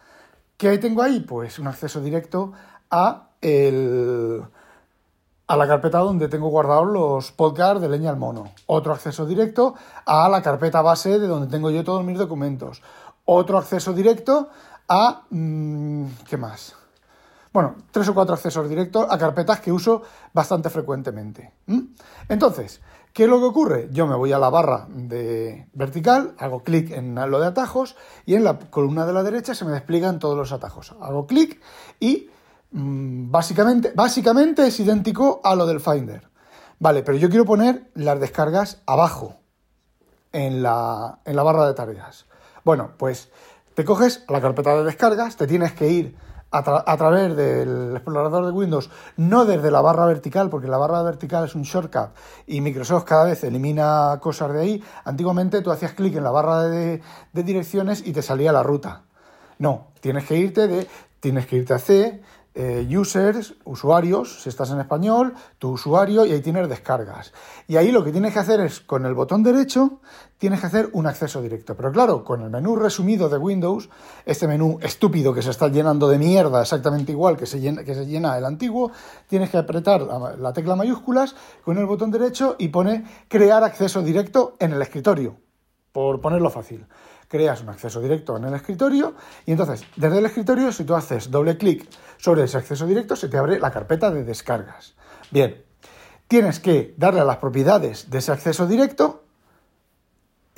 ¿Qué 0.57 0.77
tengo 0.77 1.01
ahí? 1.01 1.21
Pues 1.21 1.59
un 1.59 1.67
acceso 1.67 2.01
directo 2.01 2.53
a, 2.89 3.29
el, 3.41 4.43
a 5.47 5.55
la 5.57 5.67
carpeta 5.67 5.99
donde 5.99 6.27
tengo 6.27 6.49
guardados 6.49 6.87
los 6.87 7.31
podcasts 7.31 7.81
de 7.81 7.89
leña 7.89 8.09
al 8.09 8.17
mono. 8.17 8.51
Otro 8.67 8.93
acceso 8.93 9.25
directo 9.25 9.75
a 10.05 10.29
la 10.29 10.41
carpeta 10.41 10.81
base 10.81 11.19
de 11.19 11.27
donde 11.27 11.47
tengo 11.47 11.71
yo 11.71 11.83
todos 11.83 12.03
mis 12.03 12.17
documentos. 12.17 12.81
Otro 13.25 13.57
acceso 13.57 13.93
directo 13.93 14.49
a... 14.87 15.23
Mm, 15.29 16.05
¿Qué 16.29 16.37
más? 16.37 16.75
Bueno, 17.53 17.75
tres 17.91 18.07
o 18.07 18.13
cuatro 18.13 18.35
accesos 18.35 18.69
directos 18.69 19.05
a 19.09 19.17
carpetas 19.17 19.59
que 19.59 19.71
uso 19.73 20.03
bastante 20.31 20.69
frecuentemente. 20.69 21.51
Entonces, 22.29 22.79
¿Qué 23.13 23.23
es 23.23 23.29
lo 23.29 23.39
que 23.39 23.45
ocurre? 23.45 23.89
Yo 23.91 24.07
me 24.07 24.15
voy 24.15 24.31
a 24.31 24.39
la 24.39 24.49
barra 24.49 24.87
de 24.89 25.67
vertical, 25.73 26.33
hago 26.37 26.63
clic 26.63 26.91
en 26.91 27.15
lo 27.15 27.39
de 27.39 27.47
atajos 27.47 27.97
y 28.25 28.35
en 28.35 28.45
la 28.45 28.57
columna 28.57 29.05
de 29.05 29.11
la 29.11 29.23
derecha 29.23 29.53
se 29.53 29.65
me 29.65 29.71
despliegan 29.71 30.19
todos 30.19 30.37
los 30.37 30.53
atajos. 30.53 30.95
Hago 31.01 31.27
clic 31.27 31.59
y 31.99 32.29
mm, 32.71 33.29
básicamente, 33.29 33.91
básicamente 33.93 34.65
es 34.65 34.79
idéntico 34.79 35.41
a 35.43 35.55
lo 35.55 35.65
del 35.65 35.81
Finder. 35.81 36.29
Vale, 36.79 37.03
pero 37.03 37.17
yo 37.17 37.29
quiero 37.29 37.43
poner 37.43 37.91
las 37.95 38.19
descargas 38.19 38.81
abajo 38.85 39.41
en 40.31 40.63
la, 40.63 41.19
en 41.25 41.35
la 41.35 41.43
barra 41.43 41.67
de 41.67 41.73
tareas. 41.73 42.27
Bueno, 42.63 42.91
pues 42.97 43.29
te 43.73 43.83
coges 43.83 44.23
la 44.29 44.39
carpeta 44.39 44.75
de 44.77 44.85
descargas, 44.85 45.35
te 45.35 45.47
tienes 45.47 45.73
que 45.73 45.89
ir 45.89 46.15
a, 46.51 46.97
través 46.97 47.35
del 47.35 47.93
explorador 47.95 48.45
de 48.45 48.51
Windows, 48.51 48.89
no 49.15 49.45
desde 49.45 49.71
la 49.71 49.81
barra 49.81 50.05
vertical, 50.05 50.49
porque 50.49 50.67
la 50.67 50.77
barra 50.77 51.01
vertical 51.01 51.45
es 51.45 51.55
un 51.55 51.63
shortcut 51.63 52.09
y 52.45 52.59
Microsoft 52.59 53.05
cada 53.05 53.25
vez 53.25 53.43
elimina 53.43 54.19
cosas 54.21 54.51
de 54.53 54.59
ahí. 54.59 54.83
Antiguamente 55.05 55.61
tú 55.61 55.71
hacías 55.71 55.93
clic 55.93 56.15
en 56.15 56.23
la 56.23 56.31
barra 56.31 56.63
de, 56.63 57.01
de 57.31 57.43
direcciones 57.43 58.05
y 58.05 58.11
te 58.11 58.21
salía 58.21 58.51
la 58.51 58.63
ruta. 58.63 59.03
No, 59.59 59.87
tienes 60.01 60.25
que 60.25 60.37
irte 60.37 60.67
de, 60.67 60.87
tienes 61.21 61.45
que 61.45 61.57
irte 61.57 61.73
a 61.73 61.79
C, 61.79 62.21
eh, 62.53 62.85
users, 62.89 63.55
usuarios, 63.63 64.43
si 64.43 64.49
estás 64.49 64.71
en 64.71 64.79
español, 64.79 65.33
tu 65.57 65.69
usuario 65.71 66.25
y 66.25 66.33
ahí 66.33 66.41
tienes 66.41 66.67
descargas. 66.67 67.31
Y 67.67 67.77
ahí 67.77 67.91
lo 67.91 68.03
que 68.03 68.11
tienes 68.11 68.33
que 68.33 68.39
hacer 68.39 68.59
es, 68.59 68.81
con 68.81 69.05
el 69.05 69.13
botón 69.13 69.41
derecho, 69.41 70.01
tienes 70.37 70.59
que 70.59 70.67
hacer 70.67 70.89
un 70.93 71.07
acceso 71.07 71.41
directo. 71.41 71.77
Pero 71.77 71.91
claro, 71.91 72.25
con 72.25 72.41
el 72.41 72.49
menú 72.49 72.75
resumido 72.75 73.29
de 73.29 73.37
Windows, 73.37 73.89
este 74.25 74.47
menú 74.47 74.79
estúpido 74.81 75.33
que 75.33 75.41
se 75.41 75.51
está 75.51 75.69
llenando 75.69 76.09
de 76.09 76.17
mierda 76.17 76.61
exactamente 76.61 77.13
igual 77.13 77.37
que 77.37 77.45
se 77.45 77.59
llena, 77.61 77.83
que 77.83 77.95
se 77.95 78.05
llena 78.05 78.37
el 78.37 78.43
antiguo, 78.43 78.91
tienes 79.27 79.49
que 79.49 79.57
apretar 79.57 80.01
la 80.01 80.51
tecla 80.51 80.75
mayúsculas 80.75 81.35
con 81.63 81.77
el 81.77 81.85
botón 81.85 82.11
derecho 82.11 82.55
y 82.59 82.67
pone 82.67 83.05
crear 83.29 83.63
acceso 83.63 84.01
directo 84.01 84.55
en 84.59 84.73
el 84.73 84.81
escritorio, 84.81 85.37
por 85.93 86.19
ponerlo 86.19 86.49
fácil. 86.49 86.85
Creas 87.31 87.61
un 87.61 87.69
acceso 87.69 88.01
directo 88.01 88.35
en 88.35 88.43
el 88.43 88.53
escritorio 88.53 89.15
y 89.45 89.51
entonces 89.51 89.85
desde 89.95 90.19
el 90.19 90.25
escritorio 90.25 90.73
si 90.73 90.83
tú 90.83 90.95
haces 90.95 91.31
doble 91.31 91.57
clic 91.57 91.87
sobre 92.17 92.43
ese 92.43 92.57
acceso 92.57 92.85
directo 92.85 93.15
se 93.15 93.29
te 93.29 93.37
abre 93.37 93.57
la 93.57 93.71
carpeta 93.71 94.11
de 94.11 94.25
descargas. 94.25 94.95
Bien, 95.31 95.63
tienes 96.27 96.59
que 96.59 96.93
darle 96.97 97.21
a 97.21 97.23
las 97.23 97.37
propiedades 97.37 98.09
de 98.09 98.17
ese 98.17 98.33
acceso 98.33 98.67
directo, 98.67 99.23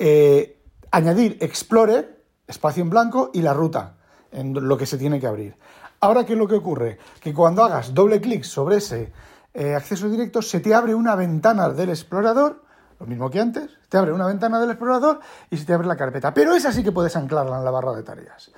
eh, 0.00 0.60
añadir 0.90 1.38
Explorer, 1.40 2.24
espacio 2.48 2.82
en 2.82 2.90
blanco 2.90 3.30
y 3.32 3.42
la 3.42 3.54
ruta 3.54 3.94
en 4.32 4.52
lo 4.52 4.76
que 4.76 4.86
se 4.86 4.98
tiene 4.98 5.20
que 5.20 5.28
abrir. 5.28 5.56
Ahora, 6.00 6.26
¿qué 6.26 6.32
es 6.32 6.38
lo 6.38 6.48
que 6.48 6.56
ocurre? 6.56 6.98
Que 7.20 7.32
cuando 7.32 7.62
hagas 7.62 7.94
doble 7.94 8.20
clic 8.20 8.42
sobre 8.42 8.78
ese 8.78 9.12
eh, 9.54 9.76
acceso 9.76 10.08
directo, 10.08 10.42
se 10.42 10.58
te 10.58 10.74
abre 10.74 10.92
una 10.92 11.14
ventana 11.14 11.68
del 11.68 11.90
explorador 11.90 12.63
lo 12.98 13.06
mismo 13.06 13.30
que 13.30 13.40
antes, 13.40 13.70
te 13.88 13.98
abre 13.98 14.12
una 14.12 14.26
ventana 14.26 14.60
del 14.60 14.70
explorador 14.70 15.20
y 15.50 15.56
se 15.56 15.64
te 15.64 15.74
abre 15.74 15.86
la 15.86 15.96
carpeta. 15.96 16.32
Pero 16.34 16.54
esa 16.54 16.72
sí 16.72 16.82
que 16.82 16.92
puedes 16.92 17.16
anclarla 17.16 17.58
en 17.58 17.64
la 17.64 17.70
barra 17.70 17.92
de 17.92 18.02
tareas. 18.02 18.52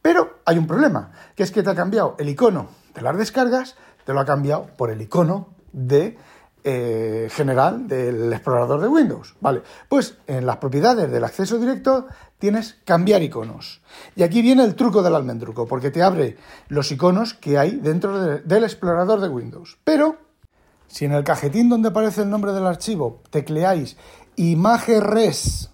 Pero 0.00 0.38
hay 0.44 0.58
un 0.58 0.66
problema, 0.66 1.12
que 1.36 1.42
es 1.42 1.52
que 1.52 1.62
te 1.62 1.70
ha 1.70 1.74
cambiado 1.74 2.16
el 2.18 2.28
icono 2.28 2.68
de 2.94 3.02
las 3.02 3.16
descargas, 3.16 3.76
te 4.04 4.12
lo 4.12 4.20
ha 4.20 4.24
cambiado 4.24 4.66
por 4.76 4.90
el 4.90 5.00
icono 5.00 5.54
de 5.72 6.18
eh, 6.64 7.28
general 7.30 7.88
del 7.88 8.32
explorador 8.32 8.80
de 8.80 8.88
Windows. 8.88 9.34
Vale, 9.40 9.62
pues 9.88 10.18
en 10.26 10.46
las 10.46 10.58
propiedades 10.58 11.10
del 11.10 11.24
acceso 11.24 11.58
directo 11.58 12.06
tienes 12.38 12.76
cambiar 12.84 13.22
iconos. 13.22 13.82
Y 14.14 14.22
aquí 14.22 14.42
viene 14.42 14.64
el 14.64 14.76
truco 14.76 15.02
del 15.02 15.14
almendruco, 15.14 15.66
porque 15.66 15.90
te 15.90 16.02
abre 16.02 16.36
los 16.68 16.92
iconos 16.92 17.34
que 17.34 17.58
hay 17.58 17.72
dentro 17.72 18.40
del 18.40 18.64
explorador 18.64 19.20
de 19.20 19.28
Windows. 19.28 19.78
Pero 19.82 20.18
si 20.92 21.06
en 21.06 21.12
el 21.12 21.24
cajetín 21.24 21.70
donde 21.70 21.88
aparece 21.88 22.20
el 22.20 22.28
nombre 22.28 22.52
del 22.52 22.66
archivo 22.66 23.22
tecleáis 23.30 23.96
imageres.dll, 24.36 25.70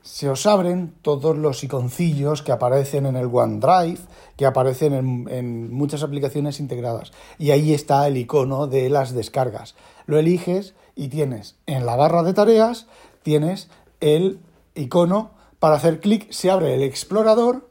se 0.00 0.28
os 0.30 0.46
abren 0.46 0.94
todos 1.02 1.36
los 1.36 1.62
iconcillos 1.62 2.42
que 2.42 2.52
aparecen 2.52 3.04
en 3.04 3.16
el 3.16 3.26
OneDrive, 3.26 3.98
que 4.38 4.46
aparecen 4.46 4.94
en, 4.94 5.28
en, 5.28 5.70
muchas 5.70 6.02
aplicaciones 6.02 6.60
integradas. 6.60 7.12
Y 7.36 7.50
ahí 7.50 7.74
está 7.74 8.08
el 8.08 8.16
icono 8.16 8.66
de 8.66 8.88
las 8.88 9.12
descargas. 9.12 9.74
Lo 10.06 10.18
eliges 10.18 10.74
y 10.96 11.08
tienes 11.08 11.56
en 11.66 11.84
la 11.84 11.94
barra 11.94 12.22
de 12.22 12.32
tareas, 12.32 12.86
tienes 13.22 13.68
el 14.00 14.40
icono 14.74 15.32
para 15.58 15.74
hacer 15.74 16.00
clic, 16.00 16.30
se 16.30 16.50
abre 16.50 16.74
el 16.74 16.84
explorador 16.84 17.68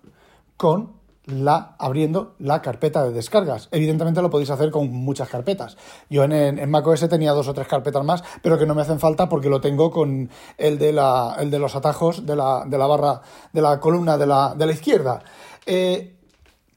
con 0.58 0.99
la, 1.32 1.76
abriendo 1.78 2.36
la 2.40 2.62
carpeta 2.62 3.04
de 3.04 3.12
descargas. 3.12 3.70
Evidentemente 3.72 4.22
lo 4.22 4.30
podéis 4.30 4.50
hacer 4.50 4.72
con 4.72 4.92
muchas 4.92 5.30
carpetas. 5.30 5.78
Yo 6.10 6.24
en, 6.24 6.70
macOS 6.70 7.08
tenía 7.10 7.32
dos 7.32 7.48
o 7.48 7.54
tres 7.54 7.68
carpetas 7.68 8.04
más, 8.04 8.24
pero 8.42 8.58
que 8.58 8.66
no 8.66 8.76
me 8.76 8.82
hacen 8.82 9.00
falta 9.00 9.30
porque 9.30 9.50
lo 9.50 9.62
tengo 9.62 9.92
con 9.92 10.30
el 10.58 10.78
de, 10.78 10.94
la, 10.94 11.36
el 11.40 11.52
de 11.52 11.60
los 11.60 11.76
atajos 11.76 12.26
de 12.26 12.36
la, 12.36 12.64
de 12.66 12.78
la 12.78 12.88
barra, 12.88 13.22
de 13.54 13.62
la 13.62 13.80
columna 13.80 14.18
de 14.18 14.28
la, 14.28 14.54
de 14.56 14.66
la 14.66 14.72
izquierda. 14.72 15.22
Eh, 15.66 16.16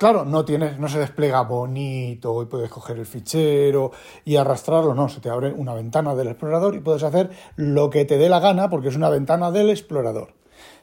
Claro, 0.03 0.25
no 0.25 0.45
tienes, 0.45 0.81
no 0.81 0.89
se 0.89 0.99
despliega 0.99 1.43
bonito 1.43 2.43
y 2.43 2.47
puedes 2.47 2.69
coger 2.69 2.99
el 2.99 3.07
fichero 3.07 3.93
y 4.25 4.35
arrastrarlo, 4.35 4.97
no, 4.97 5.09
se 5.09 5.21
te 5.21 5.31
abre 5.31 5.53
una 5.53 5.75
ventana 5.75 6.17
del 6.17 6.27
explorador 6.27 6.75
y 6.75 6.81
puedes 6.81 7.05
hacer 7.05 7.31
lo 7.55 7.89
que 7.89 8.05
te 8.05 8.19
dé 8.19 8.29
la 8.29 8.41
gana 8.41 8.69
porque 8.69 8.89
es 8.89 8.97
una 8.97 9.11
ventana 9.11 9.53
del 9.53 9.71
explorador. 9.71 10.35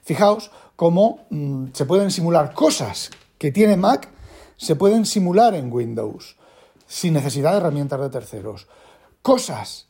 Fijaos 0.04 0.52
cómo 0.78 1.26
mmm, 1.32 1.66
se 1.74 1.84
pueden 1.84 2.12
simular 2.12 2.54
cosas 2.54 3.12
que 3.40 3.52
tiene 3.52 3.78
Mac 3.78 4.10
se 4.58 4.76
pueden 4.76 5.08
simular 5.08 5.56
en 5.56 5.74
Windows 5.74 6.38
sin 6.86 7.14
necesidad 7.14 7.54
de 7.54 7.58
herramientas 7.58 8.00
de 8.02 8.10
terceros. 8.10 8.68
Cosas 9.24 9.88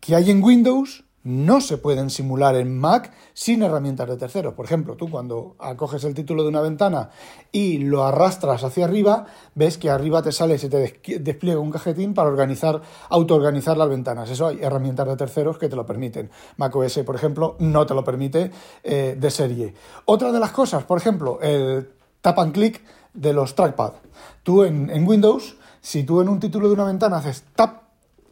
que 0.00 0.14
hay 0.14 0.30
en 0.30 0.42
Windows 0.42 1.04
no 1.22 1.62
se 1.62 1.78
pueden 1.78 2.10
simular 2.10 2.54
en 2.54 2.78
Mac 2.78 3.12
sin 3.32 3.62
herramientas 3.62 4.08
de 4.08 4.16
terceros. 4.16 4.52
Por 4.52 4.66
ejemplo, 4.66 4.96
tú 4.96 5.10
cuando 5.10 5.56
acoges 5.58 6.04
el 6.04 6.14
título 6.14 6.42
de 6.42 6.50
una 6.50 6.60
ventana 6.60 7.10
y 7.50 7.78
lo 7.78 8.04
arrastras 8.04 8.62
hacia 8.62 8.84
arriba, 8.84 9.24
ves 9.54 9.78
que 9.78 9.88
arriba 9.88 10.22
te 10.22 10.32
sale, 10.32 10.58
se 10.58 10.68
te 10.68 11.00
despliega 11.20 11.60
un 11.60 11.70
cajetín 11.70 12.12
para 12.12 12.28
organizar, 12.28 12.82
autoorganizar 13.08 13.78
las 13.78 13.88
ventanas. 13.88 14.28
Eso 14.30 14.48
hay 14.48 14.58
herramientas 14.60 15.08
de 15.08 15.16
terceros 15.16 15.56
que 15.56 15.70
te 15.70 15.76
lo 15.76 15.86
permiten. 15.86 16.30
Mac 16.58 16.76
OS, 16.76 16.98
por 16.98 17.14
ejemplo, 17.14 17.56
no 17.58 17.86
te 17.86 17.94
lo 17.94 18.04
permite 18.04 18.50
eh, 18.82 19.16
de 19.18 19.30
serie. 19.30 19.74
Otra 20.04 20.30
de 20.30 20.40
las 20.40 20.50
cosas, 20.50 20.84
por 20.84 20.98
ejemplo, 20.98 21.40
el 21.40 21.88
tap 22.24 22.38
and 22.38 22.54
click 22.54 22.82
de 23.12 23.34
los 23.34 23.54
trackpad. 23.54 23.92
Tú 24.42 24.64
en, 24.64 25.06
Windows, 25.06 25.56
si 25.82 26.04
tú 26.04 26.22
en 26.22 26.30
un 26.30 26.40
título 26.40 26.68
de 26.68 26.74
una 26.74 26.84
ventana 26.84 27.18
haces 27.18 27.44
tap, 27.54 27.82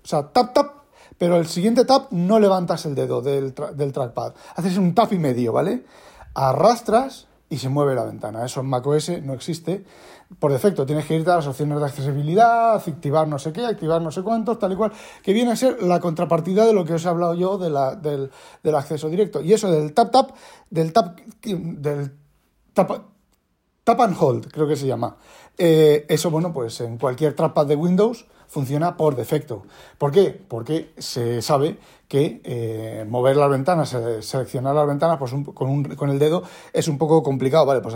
o 0.02 0.06
sea, 0.06 0.32
tap, 0.32 0.54
tap, 0.54 0.70
pero 1.18 1.36
el 1.36 1.46
siguiente 1.46 1.84
tap 1.84 2.10
no 2.10 2.40
levantas 2.40 2.86
el 2.86 2.94
dedo 2.94 3.20
del 3.20 3.52
trackpad. 3.52 4.32
Haces 4.56 4.78
un 4.78 4.94
tap 4.94 5.12
y 5.12 5.18
medio, 5.18 5.52
¿vale? 5.52 5.84
Arrastras 6.32 7.28
y 7.50 7.58
se 7.58 7.68
mueve 7.68 7.94
la 7.94 8.04
ventana. 8.04 8.46
Eso 8.46 8.60
en 8.60 8.66
macOS 8.66 9.22
no 9.22 9.34
existe. 9.34 9.84
Por 10.38 10.52
defecto 10.52 10.86
tienes 10.86 11.04
que 11.04 11.14
irte 11.14 11.30
a 11.30 11.36
las 11.36 11.46
opciones 11.46 11.78
de 11.78 11.84
accesibilidad, 11.84 12.76
activar 12.76 13.28
no 13.28 13.38
sé 13.38 13.52
qué, 13.52 13.66
activar 13.66 14.00
no 14.00 14.10
sé 14.10 14.22
cuántos, 14.22 14.58
tal 14.58 14.72
y 14.72 14.76
cual, 14.76 14.92
que 15.22 15.34
viene 15.34 15.52
a 15.52 15.56
ser 15.56 15.82
la 15.82 16.00
contrapartida 16.00 16.64
de 16.64 16.72
lo 16.72 16.86
que 16.86 16.94
os 16.94 17.04
he 17.04 17.08
hablado 17.10 17.34
yo 17.34 17.58
de 17.58 17.68
la, 17.68 17.94
del, 17.94 18.30
del 18.62 18.74
acceso 18.74 19.10
directo. 19.10 19.42
Y 19.42 19.52
eso 19.52 19.70
del 19.70 19.92
tap 19.92 20.10
tap, 20.10 20.30
del 20.70 20.94
tap, 20.94 21.20
del 21.42 22.16
tap, 22.72 23.11
Tap 23.84 24.00
and 24.00 24.16
Hold, 24.18 24.52
creo 24.52 24.68
que 24.68 24.76
se 24.76 24.86
llama. 24.86 25.16
Eh, 25.58 26.06
eso, 26.08 26.30
bueno, 26.30 26.52
pues 26.52 26.80
en 26.80 26.98
cualquier 26.98 27.34
trackpad 27.34 27.66
de 27.66 27.76
Windows 27.76 28.26
funciona 28.46 28.96
por 28.96 29.16
defecto. 29.16 29.64
¿Por 29.98 30.12
qué? 30.12 30.40
Porque 30.46 30.92
se 30.98 31.42
sabe 31.42 31.78
que 32.06 32.42
eh, 32.44 33.06
mover 33.08 33.36
las 33.36 33.50
ventanas, 33.50 33.96
seleccionar 34.20 34.74
las 34.74 34.86
ventanas 34.86 35.16
pues 35.18 35.32
con, 35.54 36.10
el 36.10 36.18
dedo 36.18 36.42
es 36.72 36.86
un 36.86 36.98
poco 36.98 37.22
complicado. 37.22 37.64
Vale, 37.66 37.80
pues 37.80 37.94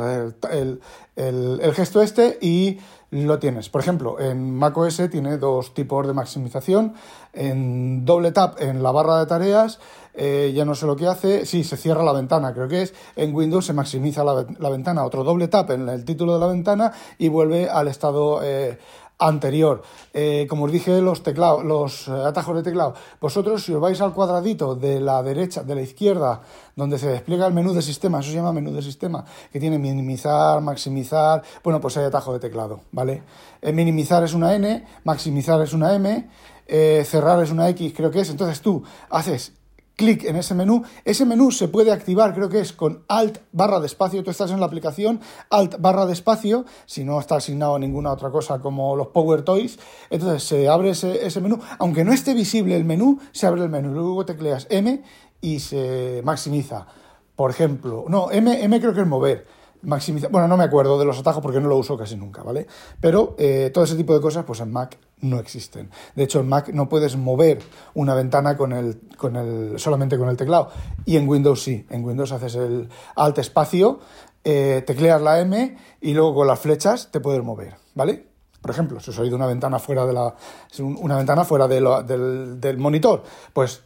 el, 0.50 0.80
el, 1.14 1.74
gesto 1.74 2.00
este 2.00 2.38
y 2.40 2.78
lo 3.10 3.38
tienes. 3.38 3.68
Por 3.68 3.80
ejemplo, 3.80 4.18
en 4.20 4.54
macOS 4.54 5.02
tiene 5.10 5.38
dos 5.38 5.74
tipos 5.74 6.06
de 6.06 6.12
maximización. 6.12 6.94
En 7.32 8.04
doble 8.04 8.32
tap 8.32 8.60
en 8.60 8.82
la 8.82 8.90
barra 8.90 9.18
de 9.18 9.26
tareas, 9.26 9.78
eh, 10.14 10.52
ya 10.54 10.64
no 10.64 10.74
sé 10.74 10.86
lo 10.86 10.96
que 10.96 11.06
hace. 11.06 11.46
Sí, 11.46 11.62
se 11.62 11.76
cierra 11.76 12.02
la 12.02 12.12
ventana, 12.12 12.52
creo 12.52 12.68
que 12.68 12.82
es. 12.82 12.94
En 13.14 13.34
Windows 13.34 13.66
se 13.66 13.72
maximiza 13.72 14.24
la, 14.24 14.46
la 14.58 14.70
ventana. 14.70 15.04
Otro 15.04 15.24
doble 15.24 15.48
tap 15.48 15.70
en 15.70 15.88
el 15.88 16.04
título 16.04 16.34
de 16.34 16.40
la 16.40 16.46
ventana 16.46 16.92
y 17.18 17.28
vuelve 17.28 17.68
al 17.68 17.88
estado 17.88 18.40
eh, 18.42 18.78
anterior. 19.18 19.82
Eh, 20.12 20.46
como 20.48 20.64
os 20.64 20.72
dije, 20.72 21.00
los 21.00 21.22
teclados, 21.22 21.64
los 21.64 22.08
atajos 22.08 22.56
de 22.56 22.62
teclado. 22.62 22.94
Vosotros, 23.20 23.64
si 23.64 23.72
os 23.72 23.80
vais 23.80 24.00
al 24.00 24.12
cuadradito 24.12 24.74
de 24.74 25.00
la 25.00 25.22
derecha, 25.22 25.62
de 25.62 25.74
la 25.74 25.82
izquierda, 25.82 26.42
donde 26.74 26.98
se 26.98 27.08
despliega 27.08 27.46
el 27.46 27.54
menú 27.54 27.72
de 27.72 27.82
sistema, 27.82 28.20
eso 28.20 28.30
se 28.30 28.36
llama 28.36 28.52
menú 28.52 28.72
de 28.72 28.82
sistema, 28.82 29.24
que 29.50 29.58
tiene 29.58 29.78
minimizar, 29.78 30.60
maximizar, 30.60 31.42
bueno, 31.64 31.80
pues 31.80 31.96
hay 31.96 32.04
atajo 32.04 32.32
de 32.32 32.40
teclado, 32.40 32.80
¿vale? 32.92 33.22
Eh, 33.62 33.72
minimizar 33.72 34.22
es 34.24 34.34
una 34.34 34.54
N, 34.54 34.84
maximizar 35.04 35.60
es 35.62 35.72
una 35.72 35.94
M, 35.94 36.28
eh, 36.66 37.04
cerrar 37.06 37.42
es 37.42 37.50
una 37.50 37.68
X, 37.70 37.92
creo 37.96 38.10
que 38.10 38.20
es. 38.20 38.30
Entonces 38.30 38.60
tú 38.60 38.82
haces 39.08 39.52
clic 39.96 40.24
en 40.24 40.36
ese 40.36 40.54
menú. 40.54 40.84
Ese 41.04 41.24
menú 41.24 41.50
se 41.50 41.68
puede 41.68 41.90
activar, 41.90 42.34
creo 42.34 42.48
que 42.48 42.60
es 42.60 42.72
con 42.72 43.02
Alt 43.08 43.38
barra 43.52 43.80
de 43.80 43.86
espacio. 43.86 44.22
Tú 44.22 44.30
estás 44.30 44.50
en 44.50 44.60
la 44.60 44.66
aplicación 44.66 45.20
Alt 45.50 45.80
barra 45.80 46.06
de 46.06 46.12
espacio, 46.12 46.64
si 46.84 47.02
no 47.02 47.18
está 47.18 47.36
asignado 47.36 47.74
a 47.74 47.78
ninguna 47.78 48.12
otra 48.12 48.30
cosa 48.30 48.60
como 48.60 48.94
los 48.94 49.08
Power 49.08 49.42
Toys. 49.42 49.78
Entonces 50.10 50.44
se 50.44 50.68
abre 50.68 50.90
ese, 50.90 51.26
ese 51.26 51.40
menú. 51.40 51.58
Aunque 51.78 52.04
no 52.04 52.12
esté 52.12 52.34
visible 52.34 52.76
el 52.76 52.84
menú, 52.84 53.18
se 53.32 53.46
abre 53.46 53.62
el 53.62 53.70
menú. 53.70 53.92
Luego 53.92 54.24
tecleas 54.24 54.66
M 54.70 55.02
y 55.40 55.60
se 55.60 56.20
maximiza. 56.24 56.86
Por 57.34 57.50
ejemplo, 57.50 58.04
no, 58.08 58.30
M, 58.30 58.62
M 58.62 58.80
creo 58.80 58.94
que 58.94 59.00
es 59.00 59.06
mover 59.06 59.46
Bueno, 59.86 60.48
no 60.48 60.56
me 60.56 60.64
acuerdo 60.64 60.98
de 60.98 61.04
los 61.04 61.18
atajos 61.18 61.40
porque 61.40 61.60
no 61.60 61.68
lo 61.68 61.76
uso 61.76 61.96
casi 61.96 62.16
nunca, 62.16 62.42
¿vale? 62.42 62.66
Pero 63.00 63.36
eh, 63.38 63.70
todo 63.72 63.84
ese 63.84 63.94
tipo 63.94 64.12
de 64.14 64.20
cosas, 64.20 64.44
pues 64.44 64.58
en 64.58 64.72
Mac 64.72 64.98
no 65.20 65.38
existen. 65.38 65.90
De 66.16 66.24
hecho, 66.24 66.40
en 66.40 66.48
Mac 66.48 66.70
no 66.70 66.88
puedes 66.88 67.16
mover 67.16 67.60
una 67.94 68.14
ventana 68.14 68.56
con 68.56 68.72
el, 68.72 69.00
con 69.16 69.36
el, 69.36 69.78
solamente 69.78 70.18
con 70.18 70.28
el 70.28 70.36
teclado. 70.36 70.70
Y 71.04 71.16
en 71.16 71.28
Windows 71.28 71.62
sí. 71.62 71.86
En 71.88 72.04
Windows 72.04 72.32
haces 72.32 72.56
el 72.56 72.88
alt 73.14 73.38
espacio, 73.38 74.00
eh, 74.42 74.82
tecleas 74.84 75.22
la 75.22 75.38
M 75.38 75.76
y 76.00 76.14
luego 76.14 76.34
con 76.34 76.48
las 76.48 76.58
flechas 76.58 77.10
te 77.12 77.20
puedes 77.20 77.44
mover, 77.44 77.76
¿vale? 77.94 78.26
Por 78.60 78.72
ejemplo, 78.72 78.98
si 78.98 79.10
os 79.10 79.18
oído 79.20 79.36
una 79.36 79.46
ventana 79.46 79.78
fuera 79.78 80.04
de 80.04 80.12
la. 80.12 80.34
una 80.80 81.16
ventana 81.16 81.44
fuera 81.44 81.68
del, 81.68 82.58
del, 82.60 82.78
monitor, 82.78 83.22
pues 83.52 83.84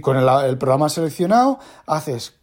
con 0.00 0.16
el, 0.16 0.28
el, 0.48 0.58
programa 0.58 0.88
seleccionado 0.88 1.58
haces 1.86 2.34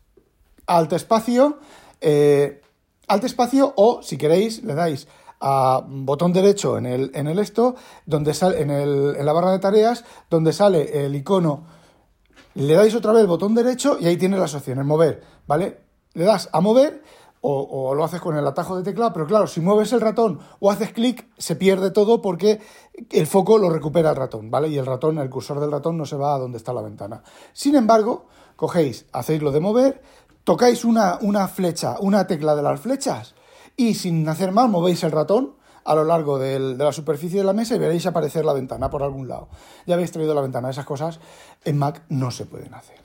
alt 0.66 0.92
espacio. 0.92 1.60
Eh, 2.02 2.62
alt 3.08 3.24
espacio 3.24 3.74
o, 3.76 4.02
si 4.04 4.18
queréis, 4.18 4.64
le 4.64 4.76
dais 4.76 5.08
a 5.40 5.84
botón 5.86 6.34
derecho 6.34 6.78
en 6.78 6.86
el, 6.86 7.12
en 7.14 7.28
el 7.28 7.40
esto, 7.40 7.76
donde 8.06 8.34
sale, 8.34 8.62
en, 8.62 8.72
el, 8.72 9.16
en 9.18 9.26
la 9.26 9.34
barra 9.34 9.52
de 9.52 9.60
tareas, 9.60 10.04
donde 10.30 10.52
sale 10.54 11.06
el 11.06 11.16
icono, 11.16 11.66
le 12.56 12.74
dais 12.74 12.96
otra 12.96 13.14
vez 13.14 13.22
el 13.22 13.28
botón 13.28 13.54
derecho 13.54 13.98
y 14.00 14.08
ahí 14.08 14.18
tiene 14.18 14.38
las 14.38 14.56
opciones, 14.56 14.86
mover, 14.86 15.24
¿vale? 15.46 15.80
Le 16.14 16.26
das 16.26 16.50
a 16.52 16.60
mover 16.60 17.04
o, 17.42 17.62
o, 17.62 17.94
lo 17.94 18.04
haces 18.04 18.20
con 18.20 18.36
el 18.36 18.48
atajo 18.48 18.76
de 18.76 18.84
teclado, 18.84 19.14
pero 19.14 19.28
claro, 19.28 19.46
si 19.46 19.62
mueves 19.62 19.94
el 19.94 20.02
ratón 20.02 20.40
o 20.60 20.72
haces 20.72 20.92
clic, 20.92 21.28
se 21.38 21.56
pierde 21.56 21.92
todo 21.92 22.20
porque 22.20 22.60
el 23.12 23.28
foco 23.28 23.60
lo 23.60 23.70
recupera 23.70 24.10
el 24.10 24.16
ratón, 24.16 24.50
¿vale? 24.50 24.70
Y 24.70 24.78
el 24.78 24.88
ratón, 24.88 25.20
el 25.20 25.30
cursor 25.30 25.60
del 25.60 25.72
ratón 25.72 25.98
no 25.98 26.06
se 26.08 26.16
va 26.16 26.34
a 26.34 26.40
donde 26.40 26.58
está 26.58 26.74
la 26.74 26.82
ventana. 26.82 27.22
Sin 27.54 27.76
embargo, 27.76 28.26
cogéis, 28.56 29.06
hacéis 29.14 29.44
lo 29.44 29.52
de 29.52 29.60
mover, 29.60 30.02
tocáis 30.48 30.86
una, 30.86 31.18
una 31.20 31.50
flecha, 31.50 31.98
una 32.00 32.26
tecla 32.26 32.56
de 32.56 32.64
las 32.64 32.80
flechas 32.80 33.36
y 33.76 33.96
sin 33.96 34.26
hacer 34.30 34.54
más 34.54 34.70
movéis 34.70 35.04
el 35.04 35.12
ratón 35.12 35.56
a 35.84 35.94
lo 35.94 36.06
largo 36.06 36.40
de 36.40 36.58
la 36.58 36.94
superficie 36.94 37.40
de 37.40 37.44
la 37.44 37.52
mesa 37.52 37.76
y 37.76 37.80
veréis 37.80 38.06
aparecer 38.06 38.46
la 38.46 38.54
ventana 38.54 38.90
por 38.90 39.04
algún 39.04 39.28
lado. 39.28 39.50
Ya 39.86 39.96
habéis 39.96 40.14
traído 40.14 40.34
la 40.34 40.40
ventana. 40.40 40.70
Esas 40.70 40.86
cosas 40.86 41.20
en 41.66 41.78
Mac 41.78 42.02
no 42.08 42.32
se 42.32 42.46
pueden 42.46 42.74
hacer. 42.76 42.96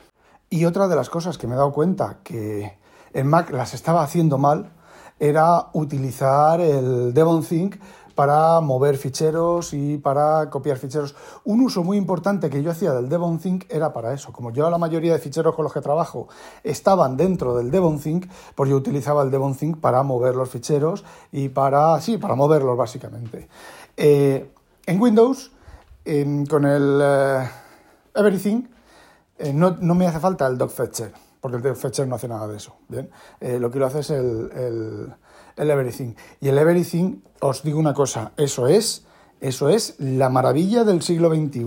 Y 0.51 0.67
otra 0.67 0.87
de 0.87 0.95
las 0.95 1.11
cosas 1.11 1.37
que 1.37 1.49
me 1.49 1.55
he 1.55 1.57
dado 1.57 1.73
cuenta 1.73 2.21
que 2.23 2.79
en 3.13 3.27
Mac 3.27 3.51
las 3.51 3.75
estaba 3.75 4.05
haciendo 4.05 4.39
mal 4.39 4.71
era 5.19 5.67
utilizar 5.73 6.61
el 6.61 7.13
Devon 7.13 7.43
Think 7.43 7.75
para 8.13 8.61
mover 8.61 8.97
ficheros 8.97 9.73
y 9.73 9.99
para 9.99 10.51
copiar 10.51 10.77
ficheros. 10.77 11.15
Un 11.45 11.61
uso 11.63 11.83
muy 11.83 11.97
importante 11.97 12.51
que 12.51 12.63
yo 12.63 12.71
hacía 12.71 12.93
del 12.93 13.09
Devon 13.09 13.41
era 13.69 13.93
para 13.93 14.13
eso. 14.13 14.33
Como 14.33 14.53
yo 14.53 14.69
la 14.71 14.79
mayoría 14.79 15.13
de 15.13 15.19
ficheros 15.19 15.55
con 15.55 15.65
los 15.65 15.73
que 15.73 15.81
trabajo 15.81 16.29
estaban 16.63 17.17
dentro 17.17 17.57
del 17.57 17.71
Devon 17.71 18.01
pues 18.55 18.71
yo 18.71 18.77
utilizaba 18.77 19.23
el 19.23 19.31
Devon 19.31 19.57
para 19.81 20.03
mover 20.03 20.35
los 20.35 20.51
ficheros 20.51 21.05
y 21.31 21.49
para, 21.49 22.01
sí, 22.01 22.19
para 22.19 22.35
moverlos 22.35 22.77
básicamente. 22.77 23.49
Eh, 23.97 24.51
en 24.87 25.01
Windows, 25.01 25.53
con 26.49 26.65
el 26.65 27.01
eh, 27.03 27.49
Everything, 28.15 28.65
eh, 29.39 29.53
no, 29.53 29.95
me 29.95 30.07
hace 30.07 30.21
falta 30.21 30.47
el 30.47 30.59
Fetcher, 30.69 31.13
porque 31.41 31.69
el 31.69 31.77
Fetcher 31.77 32.07
no 32.07 32.17
hace 32.17 32.29
nada 32.29 32.47
de 32.49 32.57
eso. 32.57 32.75
¿bien? 32.89 33.11
lo 33.41 33.71
que 33.71 33.79
lo 33.79 33.87
hace 33.87 34.01
es 34.01 34.11
el 34.11 35.13
Everything. 35.57 36.15
Y 36.41 36.49
el 36.49 36.59
Everything, 36.59 37.21
os 37.41 37.63
digo 37.63 37.79
una 37.79 37.95
cosa, 37.95 38.33
eso 38.37 38.67
es, 38.67 39.05
eso 39.41 39.69
es 39.69 39.97
la 39.99 40.29
maravilla 40.29 40.85
del 40.85 41.03
siglo 41.03 41.29
XXI. 41.31 41.67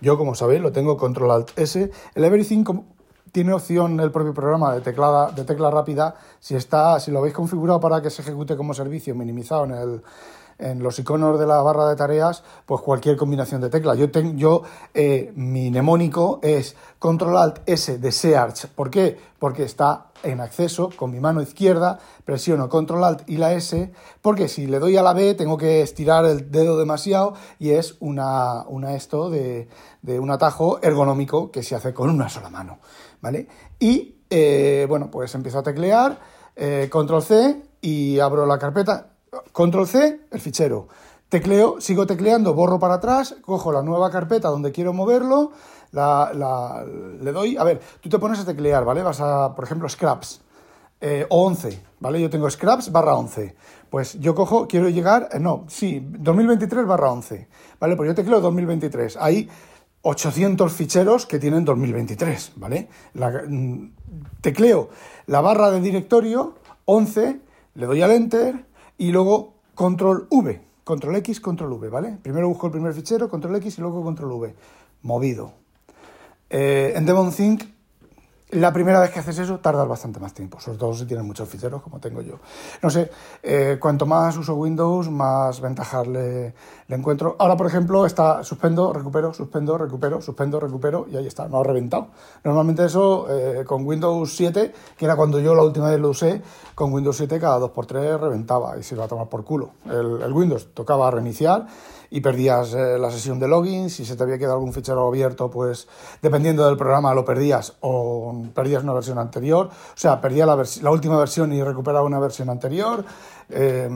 Yo, 0.00 0.18
como 0.18 0.34
sabéis, 0.34 0.60
lo 0.60 0.72
tengo 0.72 0.96
Control 0.96 1.30
Alt 1.30 1.58
S. 1.58 1.90
El 2.14 2.24
Everything 2.24 2.64
tiene 3.32 3.52
opción 3.52 3.98
el 3.98 4.12
propio 4.12 4.32
programa 4.32 4.74
de, 4.74 4.80
de 4.80 5.44
tecla 5.44 5.70
rápida 5.70 6.14
si, 6.38 6.54
está, 6.54 7.00
si 7.00 7.10
lo 7.10 7.18
habéis 7.18 7.34
configurado 7.34 7.80
para 7.80 8.00
que 8.00 8.08
se 8.08 8.22
ejecute 8.22 8.56
como 8.56 8.74
servicio 8.74 9.14
minimizado 9.14 9.64
en 9.64 9.70
el 9.72 10.02
en 10.58 10.82
los 10.82 10.98
iconos 10.98 11.38
de 11.38 11.46
la 11.46 11.62
barra 11.62 11.88
de 11.88 11.96
tareas, 11.96 12.42
pues 12.66 12.80
cualquier 12.80 13.16
combinación 13.16 13.60
de 13.60 13.70
teclas. 13.70 13.98
Yo, 13.98 14.10
tengo, 14.10 14.36
yo 14.36 14.62
eh, 14.94 15.32
mi 15.36 15.70
mnemónico 15.70 16.40
es 16.42 16.76
Control 16.98 17.36
Alt 17.36 17.60
S 17.66 17.98
de 17.98 18.12
Search. 18.12 18.66
¿Por 18.68 18.90
qué? 18.90 19.18
Porque 19.38 19.64
está 19.64 20.06
en 20.22 20.40
acceso 20.40 20.90
con 20.96 21.10
mi 21.10 21.20
mano 21.20 21.42
izquierda, 21.42 21.98
presiono 22.24 22.68
Control 22.68 23.04
Alt 23.04 23.28
y 23.28 23.36
la 23.36 23.52
S, 23.52 23.92
porque 24.22 24.48
si 24.48 24.66
le 24.66 24.78
doy 24.78 24.96
a 24.96 25.02
la 25.02 25.12
B 25.12 25.34
tengo 25.34 25.58
que 25.58 25.82
estirar 25.82 26.24
el 26.24 26.50
dedo 26.50 26.78
demasiado 26.78 27.34
y 27.58 27.70
es 27.70 27.96
una, 28.00 28.62
una 28.66 28.94
esto 28.94 29.30
de, 29.30 29.68
de 30.02 30.18
un 30.18 30.30
atajo 30.30 30.78
ergonómico 30.82 31.50
que 31.50 31.62
se 31.62 31.74
hace 31.74 31.92
con 31.92 32.10
una 32.10 32.28
sola 32.28 32.50
mano. 32.50 32.78
¿Vale? 33.20 33.48
Y 33.78 34.16
eh, 34.30 34.86
bueno, 34.88 35.10
pues 35.10 35.34
empiezo 35.34 35.58
a 35.58 35.62
teclear, 35.62 36.18
eh, 36.56 36.88
Control 36.90 37.22
C 37.22 37.62
y 37.80 38.18
abro 38.18 38.46
la 38.46 38.58
carpeta 38.58 39.13
Control 39.52 39.86
C, 39.86 40.20
el 40.30 40.40
fichero. 40.40 40.88
Tecleo, 41.28 41.80
sigo 41.80 42.06
tecleando, 42.06 42.54
borro 42.54 42.78
para 42.78 42.94
atrás, 42.94 43.36
cojo 43.42 43.72
la 43.72 43.82
nueva 43.82 44.10
carpeta 44.10 44.48
donde 44.48 44.70
quiero 44.72 44.92
moverlo, 44.92 45.52
la, 45.92 46.84
le 47.20 47.32
doy. 47.32 47.56
A 47.56 47.64
ver, 47.64 47.80
tú 48.00 48.08
te 48.08 48.18
pones 48.18 48.38
a 48.40 48.44
teclear, 48.44 48.84
¿vale? 48.84 49.02
Vas 49.02 49.20
a, 49.20 49.54
por 49.54 49.64
ejemplo, 49.64 49.88
Scraps 49.88 50.40
eh, 51.00 51.26
o 51.28 51.44
11, 51.44 51.82
¿vale? 52.00 52.20
Yo 52.20 52.30
tengo 52.30 52.48
Scraps 52.48 52.92
barra 52.92 53.16
11. 53.16 53.54
Pues 53.90 54.18
yo 54.20 54.34
cojo, 54.34 54.66
quiero 54.66 54.88
llegar, 54.88 55.28
eh, 55.32 55.38
no, 55.38 55.64
sí, 55.68 56.04
2023 56.04 56.86
barra 56.86 57.12
11, 57.12 57.48
¿vale? 57.80 57.96
Pues 57.96 58.08
yo 58.08 58.14
tecleo 58.14 58.40
2023. 58.40 59.16
Hay 59.18 59.48
800 60.02 60.72
ficheros 60.72 61.26
que 61.26 61.38
tienen 61.38 61.64
2023, 61.64 62.52
¿vale? 62.56 62.88
Mm, 63.48 63.86
tecleo 64.40 64.90
la 65.26 65.40
barra 65.40 65.70
de 65.70 65.80
directorio 65.80 66.54
11, 66.84 67.40
le 67.74 67.86
doy 67.86 68.02
al 68.02 68.10
Enter 68.10 68.64
y 68.98 69.10
luego 69.10 69.54
control 69.74 70.26
V, 70.30 70.60
control 70.84 71.16
X, 71.16 71.40
control 71.40 71.72
V, 71.72 71.88
¿vale? 71.88 72.18
Primero 72.22 72.48
busco 72.48 72.66
el 72.66 72.72
primer 72.72 72.94
fichero, 72.94 73.28
control 73.28 73.56
X 73.56 73.78
y 73.78 73.80
luego 73.80 74.02
control 74.02 74.32
V, 74.32 74.54
movido. 75.02 75.52
Eh, 76.50 76.92
en 76.96 77.06
la 78.54 78.72
primera 78.72 79.00
vez 79.00 79.10
que 79.10 79.18
haces 79.18 79.38
eso 79.38 79.58
tardas 79.58 79.88
bastante 79.88 80.20
más 80.20 80.32
tiempo, 80.32 80.60
sobre 80.60 80.78
todo 80.78 80.94
si 80.94 81.06
tienes 81.06 81.24
muchos 81.26 81.48
ficheros 81.48 81.82
como 81.82 81.98
tengo 81.98 82.20
yo. 82.22 82.38
No 82.82 82.90
sé, 82.90 83.10
eh, 83.42 83.78
cuanto 83.80 84.06
más 84.06 84.36
uso 84.36 84.54
Windows, 84.54 85.10
más 85.10 85.60
ventajas 85.60 86.06
le, 86.06 86.54
encuentro. 86.88 87.34
Ahora, 87.38 87.56
por 87.56 87.66
ejemplo, 87.66 88.06
está 88.06 88.44
suspendo, 88.44 88.92
recupero, 88.92 89.34
suspendo, 89.34 89.76
recupero, 89.76 90.20
suspendo, 90.20 90.60
recupero 90.60 91.06
y 91.10 91.16
ahí 91.16 91.26
está, 91.26 91.48
no 91.48 91.60
ha 91.60 91.64
reventado. 91.64 92.08
Normalmente 92.44 92.84
eso 92.84 93.26
eh, 93.28 93.64
con 93.64 93.84
Windows 93.84 94.36
7, 94.36 94.72
que 94.96 95.04
era 95.04 95.16
cuando 95.16 95.40
yo 95.40 95.54
la 95.54 95.62
última 95.62 95.90
vez 95.90 95.98
lo 95.98 96.10
usé, 96.10 96.40
con 96.74 96.92
Windows 96.92 97.16
7 97.16 97.40
cada 97.40 97.58
2x3 97.58 98.20
reventaba 98.20 98.78
y 98.78 98.82
se 98.82 98.94
iba 98.94 99.04
a 99.04 99.08
tomar 99.08 99.28
por 99.28 99.44
culo. 99.44 99.70
El, 99.86 100.22
el 100.22 100.32
Windows 100.32 100.68
tocaba 100.74 101.10
reiniciar 101.10 101.66
y 102.14 102.20
perdías 102.20 102.72
eh, 102.74 102.96
la 102.96 103.10
sesión 103.10 103.40
de 103.40 103.48
login. 103.48 103.90
Si 103.90 104.04
se 104.04 104.14
te 104.14 104.22
había 104.22 104.38
quedado 104.38 104.54
algún 104.54 104.72
fichero 104.72 105.08
abierto, 105.08 105.50
pues 105.50 105.88
dependiendo 106.22 106.64
del 106.64 106.76
programa 106.76 107.12
lo 107.12 107.24
perdías 107.24 107.74
o 107.80 108.40
perdías 108.54 108.84
una 108.84 108.92
versión 108.92 109.18
anterior. 109.18 109.66
O 109.66 109.96
sea, 109.96 110.20
perdía 110.20 110.46
la, 110.46 110.54
última 110.92 111.18
versión 111.18 111.52
y 111.52 111.60
recuperaba 111.60 112.06
una 112.06 112.20
versión 112.20 112.50
anterior. 112.50 113.04
Eh, 113.48 113.90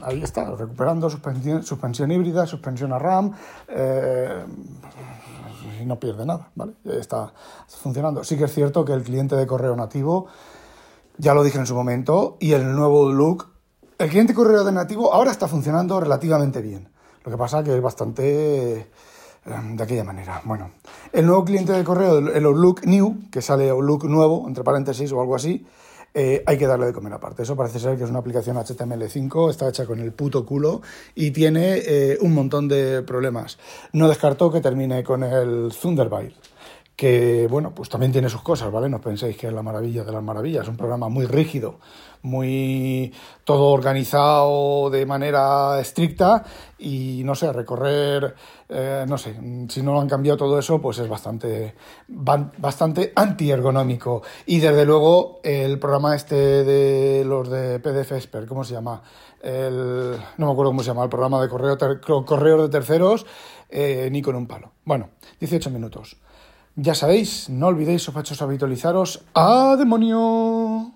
ahí 0.00 0.22
está, 0.22 0.50
recuperando 0.54 1.10
suspensión, 1.10 1.62
suspensión 1.62 2.10
híbrida, 2.10 2.46
suspensión 2.46 2.94
a 2.94 2.98
RAM. 2.98 3.34
Eh, 3.68 4.42
y 5.82 5.84
no 5.84 6.00
pierde 6.00 6.24
nada, 6.24 6.48
¿vale? 6.54 6.72
Está 6.86 7.30
funcionando. 7.68 8.24
Sí 8.24 8.38
que 8.38 8.44
es 8.44 8.54
cierto 8.54 8.86
que 8.86 8.94
el 8.94 9.02
cliente 9.02 9.36
de 9.36 9.46
correo 9.46 9.76
nativo, 9.76 10.28
ya 11.18 11.34
lo 11.34 11.44
dije 11.44 11.58
en 11.58 11.66
su 11.66 11.74
momento, 11.74 12.38
y 12.40 12.52
el 12.52 12.74
nuevo 12.74 13.12
look, 13.12 13.48
el 13.98 14.08
cliente 14.08 14.32
de 14.32 14.36
correo 14.38 14.64
de 14.64 14.72
nativo 14.72 15.12
ahora 15.12 15.30
está 15.30 15.46
funcionando 15.46 16.00
relativamente 16.00 16.62
bien. 16.62 16.88
Lo 17.24 17.30
que 17.30 17.36
pasa 17.36 17.62
que 17.62 17.74
es 17.74 17.82
bastante 17.82 18.78
eh, 18.80 18.86
de 19.44 19.82
aquella 19.82 20.04
manera. 20.04 20.40
Bueno, 20.44 20.70
el 21.12 21.26
nuevo 21.26 21.44
cliente 21.44 21.72
de 21.72 21.84
correo, 21.84 22.18
el 22.18 22.44
Outlook 22.44 22.84
New, 22.84 23.30
que 23.30 23.42
sale 23.42 23.70
Outlook 23.70 24.04
nuevo, 24.04 24.46
entre 24.46 24.64
paréntesis 24.64 25.12
o 25.12 25.20
algo 25.20 25.34
así, 25.36 25.66
eh, 26.12 26.42
hay 26.44 26.58
que 26.58 26.66
darle 26.66 26.86
de 26.86 26.92
comer 26.92 27.12
aparte. 27.12 27.42
Eso 27.42 27.56
parece 27.56 27.78
ser 27.78 27.96
que 27.96 28.04
es 28.04 28.10
una 28.10 28.18
aplicación 28.18 28.56
HTML5, 28.56 29.50
está 29.50 29.68
hecha 29.68 29.86
con 29.86 30.00
el 30.00 30.12
puto 30.12 30.44
culo 30.44 30.82
y 31.14 31.30
tiene 31.30 31.78
eh, 31.78 32.18
un 32.20 32.34
montón 32.34 32.68
de 32.68 33.02
problemas. 33.02 33.58
No 33.92 34.08
descartó 34.08 34.50
que 34.50 34.60
termine 34.60 35.04
con 35.04 35.22
el 35.22 35.72
Thunderbird 35.80 36.32
que 37.00 37.46
bueno, 37.48 37.74
pues 37.74 37.88
también 37.88 38.12
tiene 38.12 38.28
sus 38.28 38.42
cosas, 38.42 38.70
¿vale? 38.70 38.86
No 38.90 39.00
penséis 39.00 39.34
que 39.34 39.46
es 39.46 39.52
la 39.54 39.62
maravilla 39.62 40.04
de 40.04 40.12
las 40.12 40.22
maravillas, 40.22 40.64
es 40.64 40.68
un 40.68 40.76
programa 40.76 41.08
muy 41.08 41.24
rígido, 41.24 41.78
muy 42.20 43.10
todo 43.42 43.68
organizado 43.68 44.90
de 44.90 45.06
manera 45.06 45.80
estricta 45.80 46.44
y 46.78 47.22
no 47.24 47.34
sé, 47.34 47.54
recorrer, 47.54 48.34
eh, 48.68 49.06
no 49.08 49.16
sé, 49.16 49.34
si 49.70 49.80
no 49.80 49.94
lo 49.94 50.00
han 50.02 50.10
cambiado 50.10 50.36
todo 50.36 50.58
eso, 50.58 50.78
pues 50.78 50.98
es 50.98 51.08
bastante, 51.08 51.74
bastante 52.06 53.14
anti-ergonómico. 53.16 54.20
Y 54.44 54.58
desde 54.58 54.84
luego 54.84 55.40
el 55.42 55.78
programa 55.78 56.14
este 56.14 56.34
de 56.64 57.24
los 57.24 57.48
de 57.48 57.80
PDF 57.80 58.12
Expert, 58.12 58.46
¿cómo 58.46 58.62
se 58.62 58.74
llama? 58.74 59.02
El, 59.40 60.18
no 60.36 60.46
me 60.46 60.52
acuerdo 60.52 60.72
cómo 60.72 60.82
se 60.82 60.88
llama, 60.88 61.04
el 61.04 61.08
programa 61.08 61.40
de 61.40 61.48
correo, 61.48 61.78
correos 62.26 62.60
de 62.60 62.68
terceros, 62.68 63.24
eh, 63.70 64.10
ni 64.12 64.20
con 64.20 64.36
un 64.36 64.46
palo. 64.46 64.72
Bueno, 64.84 65.08
18 65.38 65.70
minutos. 65.70 66.18
Ya 66.82 66.94
sabéis, 66.94 67.50
no 67.50 67.66
olvidéis, 67.66 68.00
sospechosos, 68.02 68.40
habitualizaros. 68.40 69.20
¡A 69.34 69.76
demonio! 69.76 70.89